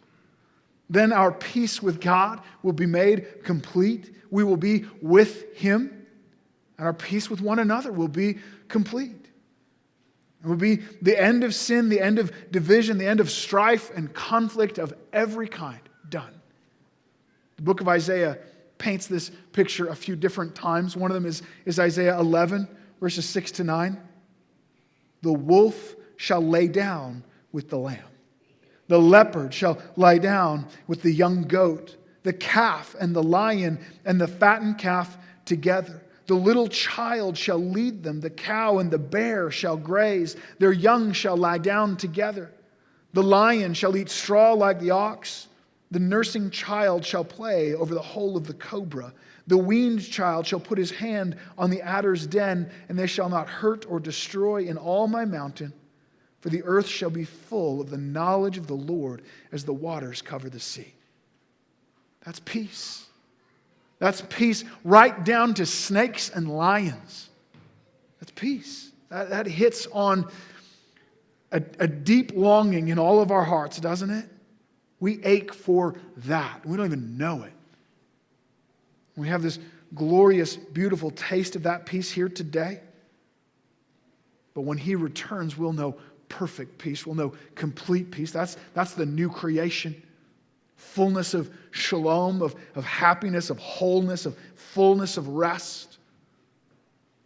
[0.91, 4.13] then our peace with God will be made complete.
[4.29, 6.05] We will be with Him,
[6.77, 9.25] and our peace with one another will be complete.
[10.43, 13.89] It will be the end of sin, the end of division, the end of strife
[13.95, 15.79] and conflict of every kind
[16.09, 16.41] done.
[17.55, 18.39] The book of Isaiah
[18.77, 20.97] paints this picture a few different times.
[20.97, 22.67] One of them is, is Isaiah 11,
[22.99, 24.01] verses 6 to 9.
[25.21, 27.23] The wolf shall lay down
[27.53, 27.99] with the lamb,
[28.91, 34.19] the leopard shall lie down with the young goat, the calf and the lion and
[34.19, 36.03] the fattened calf together.
[36.27, 41.13] The little child shall lead them, the cow and the bear shall graze, their young
[41.13, 42.51] shall lie down together.
[43.13, 45.47] The lion shall eat straw like the ox.
[45.91, 49.13] The nursing child shall play over the hole of the cobra.
[49.47, 53.47] The weaned child shall put his hand on the adder's den, and they shall not
[53.47, 55.71] hurt or destroy in all my mountain.
[56.41, 59.21] For the earth shall be full of the knowledge of the Lord
[59.51, 60.93] as the waters cover the sea.
[62.25, 63.05] That's peace.
[63.99, 67.29] That's peace right down to snakes and lions.
[68.19, 68.91] That's peace.
[69.09, 70.29] That, that hits on
[71.51, 74.25] a, a deep longing in all of our hearts, doesn't it?
[74.99, 76.65] We ache for that.
[76.65, 77.53] We don't even know it.
[79.15, 79.59] We have this
[79.93, 82.79] glorious, beautiful taste of that peace here today.
[84.53, 85.97] But when He returns, we'll know
[86.31, 87.05] perfect peace.
[87.05, 88.31] We'll know complete peace.
[88.31, 90.01] That's, that's the new creation
[90.81, 95.99] fullness of shalom, of, of happiness, of wholeness, of fullness of rest.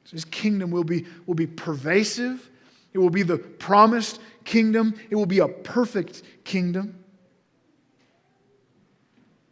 [0.04, 2.50] So his kingdom will be, will be pervasive.
[2.94, 4.94] It will be the promised kingdom.
[5.10, 7.02] It will be a perfect kingdom.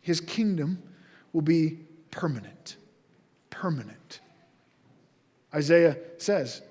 [0.02, 0.84] His kingdom
[1.32, 1.80] will be
[2.12, 2.76] permanent.
[3.50, 4.20] Permanent.
[5.56, 6.62] Isaiah says,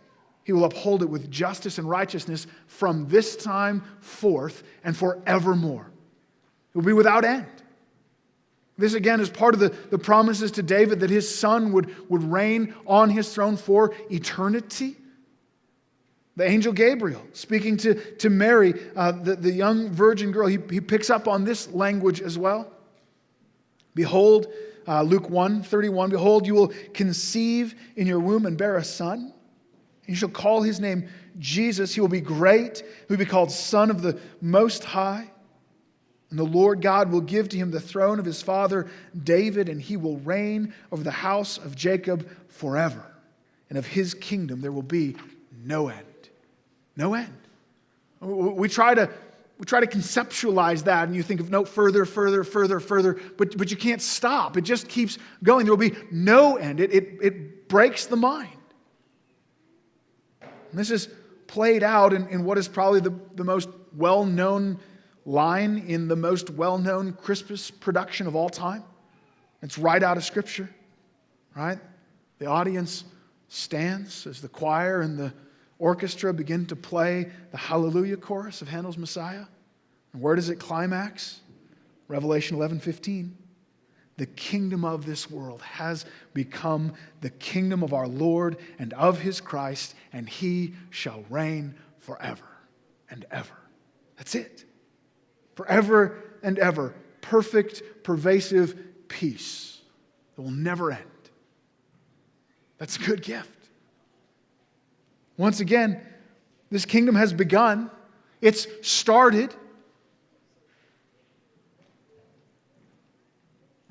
[0.45, 5.91] He will uphold it with justice and righteousness from this time forth and forevermore.
[6.75, 7.47] It will be without end.
[8.79, 12.23] This again is part of the, the promises to David that his son would, would
[12.25, 14.97] reign on his throne for eternity.
[16.37, 20.81] The angel Gabriel speaking to, to Mary, uh, the, the young virgin girl, he, he
[20.81, 22.73] picks up on this language as well.
[23.95, 24.47] Behold,
[24.89, 29.35] uh, Luke 1 31, behold, you will conceive in your womb and bear a son.
[30.13, 31.09] You shall call his name
[31.39, 31.95] Jesus.
[31.95, 32.81] He will be great.
[32.81, 35.31] He will be called Son of the Most High.
[36.29, 38.91] And the Lord God will give to him the throne of his father
[39.25, 43.03] David, and he will reign over the house of Jacob forever.
[43.71, 45.17] And of his kingdom there will be
[45.65, 46.05] no end.
[46.95, 47.33] No end.
[48.21, 49.09] We try to,
[49.57, 53.57] we try to conceptualize that, and you think of no further, further, further, further, but,
[53.57, 54.59] but you can't stop.
[54.59, 55.65] It just keeps going.
[55.65, 56.81] There will be no end.
[56.81, 58.59] It, it, it breaks the mind.
[60.73, 61.09] And this is
[61.47, 64.81] played out in, in what is probably the, the most well known
[65.25, 68.83] line in the most well known Christmas production of all time.
[69.63, 70.69] It's right out of Scripture,
[71.55, 71.79] right?
[72.39, 73.05] The audience
[73.49, 75.33] stands as the choir and the
[75.79, 79.45] orchestra begin to play the Hallelujah chorus of Handel's Messiah.
[80.13, 81.41] And where does it climax?
[82.09, 83.37] Revelation 11 15.
[84.19, 86.05] The kingdom of this world has
[86.35, 86.93] become
[87.23, 92.45] the kingdom of our Lord and of his Christ, and he shall reign forever
[93.11, 93.57] and ever.
[94.17, 94.65] That's it
[95.55, 96.95] forever and ever.
[97.21, 99.81] Perfect, pervasive peace
[100.35, 101.01] that will never end.
[102.79, 103.51] That's a good gift.
[105.37, 106.01] Once again,
[106.71, 107.91] this kingdom has begun,
[108.41, 109.55] it's started.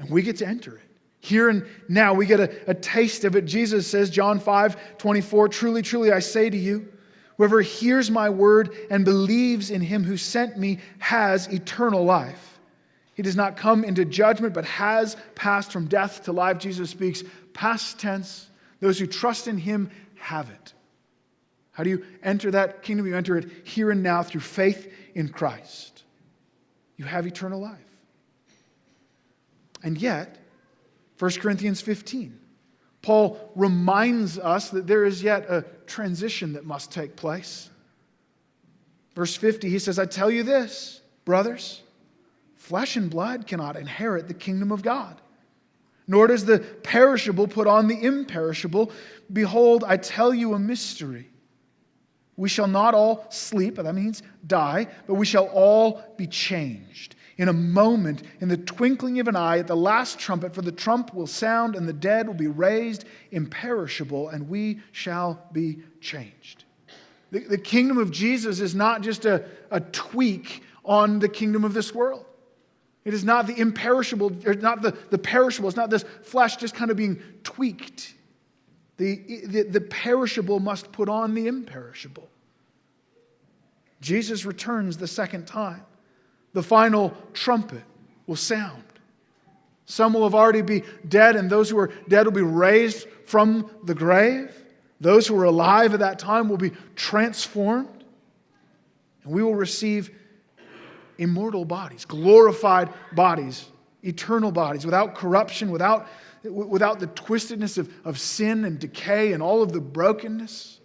[0.02, 0.84] And we get to enter it.
[1.20, 3.46] Here and now, we get a, a taste of it.
[3.46, 6.92] Jesus says, John 5 24, Truly, truly, I say to you,
[7.38, 12.60] Whoever hears my word and believes in him who sent me has eternal life.
[13.14, 16.58] He does not come into judgment, but has passed from death to life.
[16.58, 17.24] Jesus speaks
[17.54, 18.50] past tense.
[18.80, 20.74] Those who trust in him have it.
[21.72, 23.06] How do you enter that kingdom?
[23.06, 26.04] You enter it here and now through faith in Christ.
[26.98, 27.91] You have eternal life.
[29.84, 30.38] And yet,
[31.20, 32.40] 1 Corinthians 15,
[33.02, 37.70] Paul reminds us that there is yet a transition that must take place.
[39.16, 41.82] Verse 50, he says, I tell you this, brothers,
[42.56, 45.20] flesh and blood cannot inherit the kingdom of God,
[46.08, 48.92] nor does the perishable put on the imperishable.
[49.34, 51.28] Behold, I tell you a mystery.
[52.38, 57.16] We shall not all sleep, that means die, but we shall all be changed.
[57.42, 60.72] In a moment, in the twinkling of an eye, at the last trumpet, for the
[60.72, 66.66] trump will sound, and the dead will be raised imperishable, and we shall be changed.
[67.32, 71.74] The, the kingdom of Jesus is not just a, a tweak on the kingdom of
[71.74, 72.28] this world.
[73.06, 76.76] It is not the imperishable, or not the, the perishable, it's not this flesh just
[76.76, 78.14] kind of being tweaked.
[78.98, 79.16] The,
[79.48, 82.30] the, the perishable must put on the imperishable.
[84.00, 85.82] Jesus returns the second time.
[86.54, 87.84] The final trumpet
[88.28, 88.84] will sound.
[89.86, 93.70] Some will have already be dead, and those who are dead will be raised from
[93.84, 94.56] the grave.
[95.02, 98.04] Those who are alive at that time will be transformed,
[99.24, 100.12] and we will receive
[101.18, 103.68] immortal bodies, glorified bodies,
[104.04, 106.08] eternal bodies, without corruption, without,
[106.44, 110.80] without the twistedness of, of sin and decay and all of the brokenness.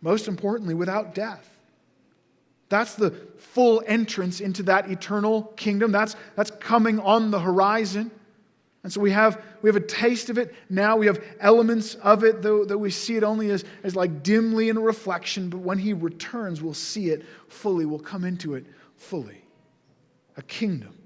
[0.00, 1.48] Most importantly, without death.
[2.72, 5.92] That's the full entrance into that eternal kingdom.
[5.92, 8.10] That's, that's coming on the horizon.
[8.82, 10.54] And so we have, we have a taste of it.
[10.70, 14.22] Now we have elements of it, though, though we see it only as, as like
[14.22, 15.50] dimly in a reflection.
[15.50, 17.84] But when he returns, we'll see it fully.
[17.84, 18.64] We'll come into it
[18.96, 19.44] fully.
[20.38, 20.96] A kingdom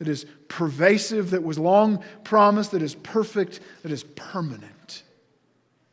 [0.00, 5.04] that is pervasive, that was long promised, that is perfect, that is permanent.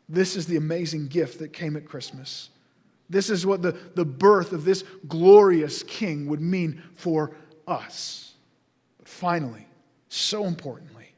[0.10, 2.49] This is the amazing gift that came at Christmas.
[3.10, 7.36] This is what the, the birth of this glorious king would mean for
[7.68, 8.34] us.
[8.97, 9.66] But finally,
[10.10, 11.14] so importantly,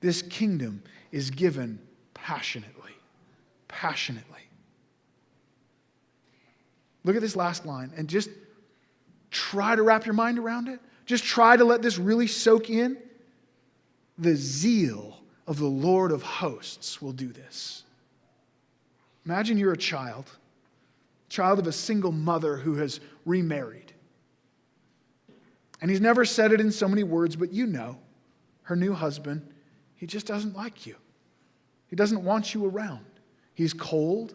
[0.00, 1.78] this kingdom is given
[2.14, 2.92] passionately.
[3.68, 4.40] Passionately.
[7.04, 8.28] Look at this last line and just
[9.30, 10.80] try to wrap your mind around it.
[11.06, 12.98] Just try to let this really soak in.
[14.18, 17.84] The zeal of the Lord of hosts will do this.
[19.24, 20.30] Imagine you're a child,
[21.28, 23.92] child of a single mother who has remarried.
[25.80, 27.98] And he's never said it in so many words, but you know
[28.62, 29.52] her new husband
[29.96, 30.94] he just doesn't like you.
[31.88, 33.04] He doesn't want you around.
[33.54, 34.34] He's cold,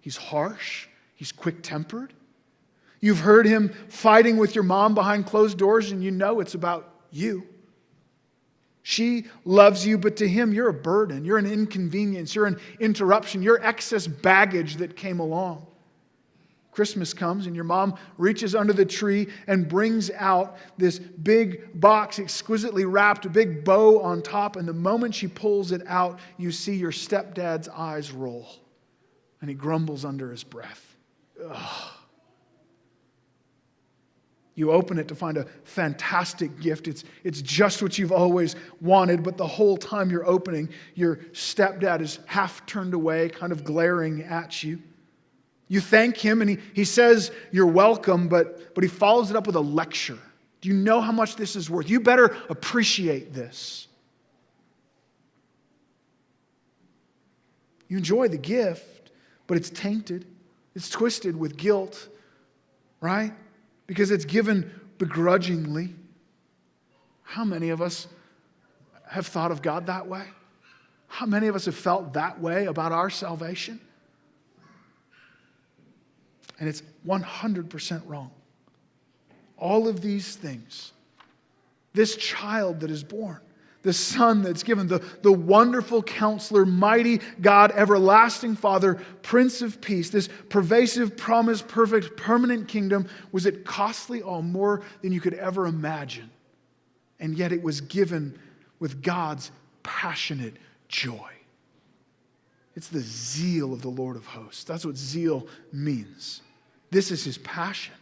[0.00, 2.12] he's harsh, he's quick tempered.
[3.00, 6.92] You've heard him fighting with your mom behind closed doors, and you know it's about
[7.10, 7.46] you.
[8.82, 11.24] She loves you, but to him, you're a burden.
[11.24, 12.34] You're an inconvenience.
[12.34, 13.42] You're an interruption.
[13.42, 15.66] You're excess baggage that came along.
[16.76, 22.18] Christmas comes and your mom reaches under the tree and brings out this big box,
[22.18, 24.56] exquisitely wrapped, a big bow on top.
[24.56, 28.46] And the moment she pulls it out, you see your stepdad's eyes roll.
[29.40, 30.98] And he grumbles under his breath.
[31.42, 31.92] Ugh.
[34.54, 36.88] You open it to find a fantastic gift.
[36.88, 42.02] It's, it's just what you've always wanted, but the whole time you're opening, your stepdad
[42.02, 44.78] is half turned away, kind of glaring at you.
[45.68, 49.46] You thank him and he, he says you're welcome, but, but he follows it up
[49.46, 50.18] with a lecture.
[50.60, 51.90] Do you know how much this is worth?
[51.90, 53.88] You better appreciate this.
[57.88, 59.10] You enjoy the gift,
[59.46, 60.26] but it's tainted,
[60.74, 62.08] it's twisted with guilt,
[63.00, 63.32] right?
[63.86, 65.94] Because it's given begrudgingly.
[67.22, 68.08] How many of us
[69.08, 70.24] have thought of God that way?
[71.06, 73.80] How many of us have felt that way about our salvation?
[76.58, 78.30] And it's 100% wrong.
[79.58, 80.92] All of these things,
[81.94, 83.40] this child that is born,
[83.82, 90.10] the son that's given, the, the wonderful counselor, mighty God, everlasting Father, Prince of Peace,
[90.10, 95.66] this pervasive, promise, perfect, permanent kingdom, was it costly all more than you could ever
[95.66, 96.30] imagine?
[97.20, 98.38] And yet it was given
[98.80, 99.52] with God's
[99.84, 100.56] passionate
[100.88, 101.30] joy.
[102.74, 104.64] It's the zeal of the Lord of hosts.
[104.64, 106.42] That's what zeal means.
[106.90, 107.94] This is his passion.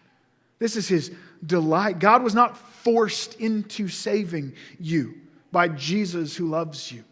[0.58, 1.10] This is his
[1.44, 1.98] delight.
[1.98, 5.14] God was not forced into saving you
[5.52, 7.04] by Jesus who loves you.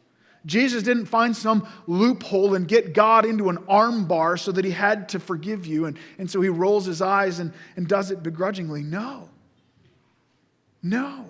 [0.44, 5.08] Jesus didn't find some loophole and get God into an armbar so that he had
[5.10, 5.86] to forgive you.
[5.86, 8.82] And, and so he rolls his eyes and, and does it begrudgingly.
[8.82, 9.28] No.
[10.82, 11.26] No.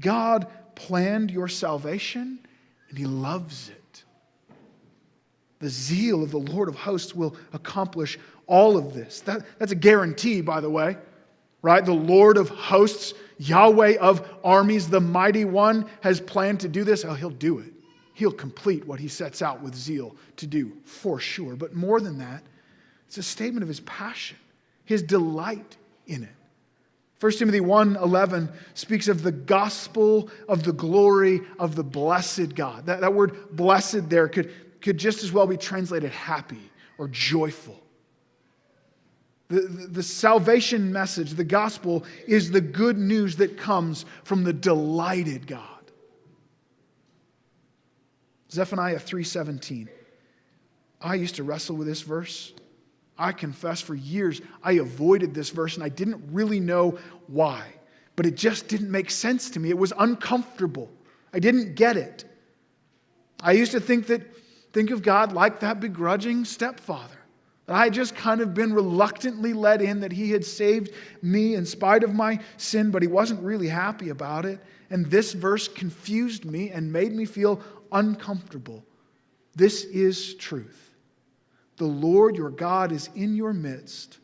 [0.00, 2.40] God planned your salvation
[2.88, 4.04] and he loves it.
[5.60, 9.20] The zeal of the Lord of hosts will accomplish all of this.
[9.22, 10.96] That, that's a guarantee, by the way,
[11.62, 11.84] right?
[11.84, 17.04] The Lord of hosts, Yahweh of armies, the mighty one, has planned to do this,
[17.04, 17.72] oh, he'll do it.
[18.14, 21.56] He'll complete what he sets out with zeal to do, for sure.
[21.56, 22.42] But more than that,
[23.08, 24.36] it's a statement of his passion,
[24.84, 25.76] his delight
[26.06, 26.28] in it.
[27.20, 32.86] 1 Timothy 1:11 speaks of the gospel of the glory of the blessed God.
[32.86, 37.80] That, that word blessed there could, could just as well be translated happy or joyful.
[39.48, 44.54] The, the, the, salvation message, the gospel, is the good news that comes from the
[44.54, 45.60] delighted God.
[48.50, 49.88] Zephaniah 3:17.
[51.00, 52.54] I used to wrestle with this verse.
[53.18, 57.66] I confess for years I avoided this verse and I didn't really know why.
[58.16, 59.70] But it just didn't make sense to me.
[59.70, 60.90] It was uncomfortable.
[61.32, 62.24] I didn't get it.
[63.40, 64.22] I used to think that
[64.72, 67.18] think of God like that begrudging stepfather
[67.66, 70.90] that I had just kind of been reluctantly let in, that He had saved
[71.22, 74.60] me in spite of my sin, but He wasn't really happy about it.
[74.90, 77.60] And this verse confused me and made me feel
[77.90, 78.84] uncomfortable.
[79.54, 80.94] This is truth.
[81.76, 84.18] The Lord your God is in your midst,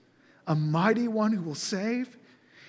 [0.47, 2.17] a mighty one who will save.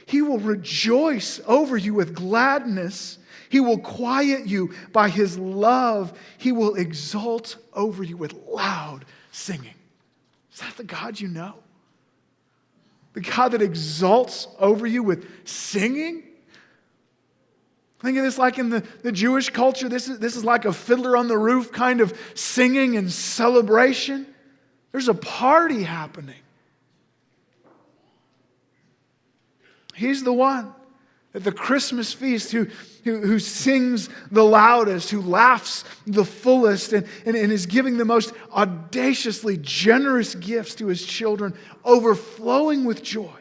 [0.05, 3.19] He will rejoice over you with gladness.
[3.49, 6.17] He will quiet you by his love.
[6.37, 9.75] He will exult over you with loud singing.
[10.53, 11.55] Is that the God you know?
[13.13, 16.23] The God that exalts over you with singing?
[17.99, 19.87] Think of this like in the, the Jewish culture.
[19.87, 24.25] This is, this is like a fiddler on the roof kind of singing and celebration.
[24.91, 26.35] There's a party happening.
[29.93, 30.73] He's the one
[31.33, 32.67] at the Christmas feast who,
[33.03, 38.05] who, who, sings the loudest, who laughs the fullest, and, and, and is giving the
[38.05, 41.53] most audaciously generous gifts to his children,
[41.85, 43.31] overflowing with joy.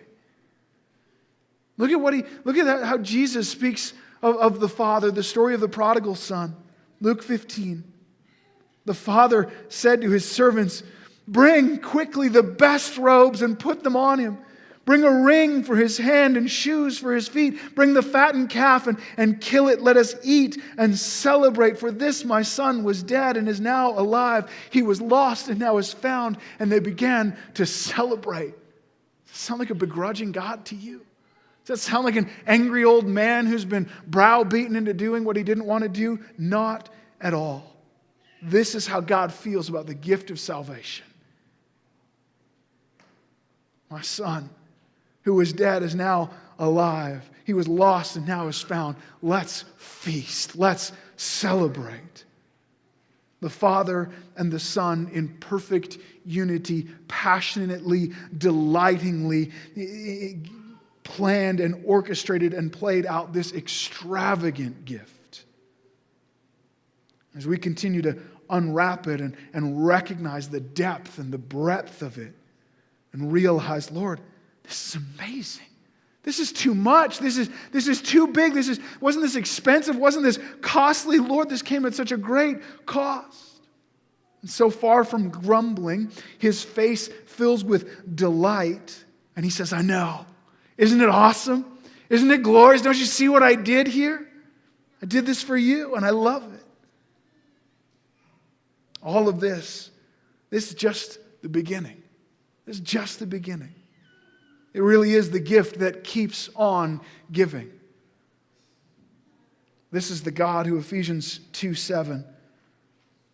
[1.78, 5.55] Look at what he look at how Jesus speaks of, of the Father, the story
[5.55, 6.55] of the prodigal son.
[7.01, 7.84] Luke 15.
[8.84, 10.82] The father said to his servants,
[11.26, 14.38] Bring quickly the best robes and put them on him
[14.91, 17.76] Bring a ring for his hand and shoes for his feet.
[17.76, 19.80] Bring the fattened calf and, and kill it.
[19.80, 21.78] Let us eat and celebrate.
[21.78, 24.51] For this my son was dead and is now alive.
[24.70, 26.38] He was lost and now is found.
[26.59, 28.51] And they began to celebrate.
[29.26, 31.07] Does that sound like a begrudging God to you?
[31.64, 35.45] Does that sound like an angry old man who's been browbeaten into doing what he
[35.45, 36.18] didn't want to do?
[36.36, 36.88] Not
[37.20, 37.76] at all.
[38.43, 41.07] This is how God feels about the gift of salvation.
[43.88, 44.51] My son
[45.23, 47.29] who was dead is now alive.
[47.45, 48.97] He was lost and now is found.
[49.23, 50.57] Let's feast.
[50.57, 52.25] Let's celebrate.
[53.41, 59.51] The Father and the Son in perfect unity, passionately, delightingly
[61.03, 65.45] planned and orchestrated and played out this extravagant gift.
[67.37, 68.18] As we continue to
[68.51, 72.35] unwrap it and, and recognize the depth and the breadth of it
[73.12, 74.21] and realize, Lord,
[74.71, 75.66] this is amazing.
[76.23, 77.18] This is too much.
[77.18, 78.55] This is, this is too big.
[78.55, 79.97] This is, wasn't this expensive?
[79.97, 81.18] Wasn't this costly?
[81.18, 83.62] Lord, this came at such a great cost.
[84.43, 89.05] And so far from grumbling, his face fills with delight.
[89.35, 90.25] And he says, I know.
[90.79, 91.66] Isn't it awesome?
[92.09, 92.81] Isn't it glorious?
[92.81, 94.25] Don't you see what I did here?
[95.03, 96.64] I did this for you, and I love it.
[99.03, 99.91] All of this,
[100.49, 102.01] this is just the beginning.
[102.66, 103.75] This is just the beginning.
[104.73, 107.01] It really is the gift that keeps on
[107.33, 107.71] giving.
[109.91, 112.25] This is the God who Ephesians 2 7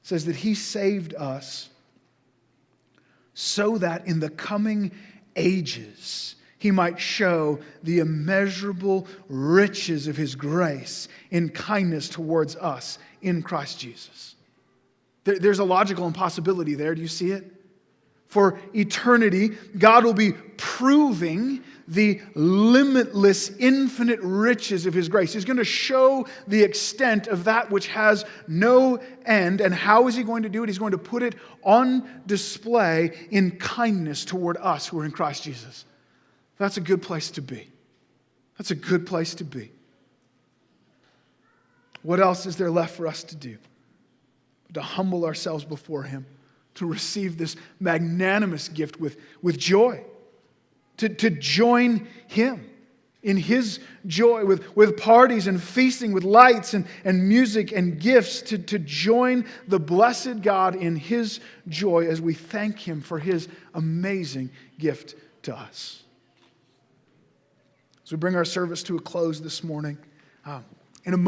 [0.03, 1.69] says that he saved us
[3.35, 4.93] so that in the coming
[5.35, 13.43] ages he might show the immeasurable riches of his grace in kindness towards us in
[13.43, 14.37] Christ Jesus.
[15.25, 16.95] There's a logical impossibility there.
[16.95, 17.56] Do you see it?
[18.29, 25.33] For eternity, God will be proving the limitless, infinite riches of His grace.
[25.33, 29.61] He's going to show the extent of that which has no end.
[29.61, 30.69] And how is He going to do it?
[30.69, 35.45] He's going to put it on display in kindness toward us who are in Christ
[35.45, 35.85] Jesus.
[36.59, 37.69] That's a good place to be.
[38.59, 39.71] That's a good place to be.
[42.03, 43.59] What else is there left for us to do?
[44.75, 46.27] To humble ourselves before Him
[46.77, 50.03] to receive this magnanimous gift with, with joy,
[50.99, 52.71] to, to join Him
[53.23, 58.41] in His joy with, with parties and feasting, with lights and, and music and gifts,
[58.43, 63.49] to, to join the blessed God in His joy as we thank Him for His
[63.75, 66.05] amazing gift to us.
[68.05, 69.99] As we bring our service to a close this morning,
[70.45, 70.61] uh,
[71.05, 71.19] in a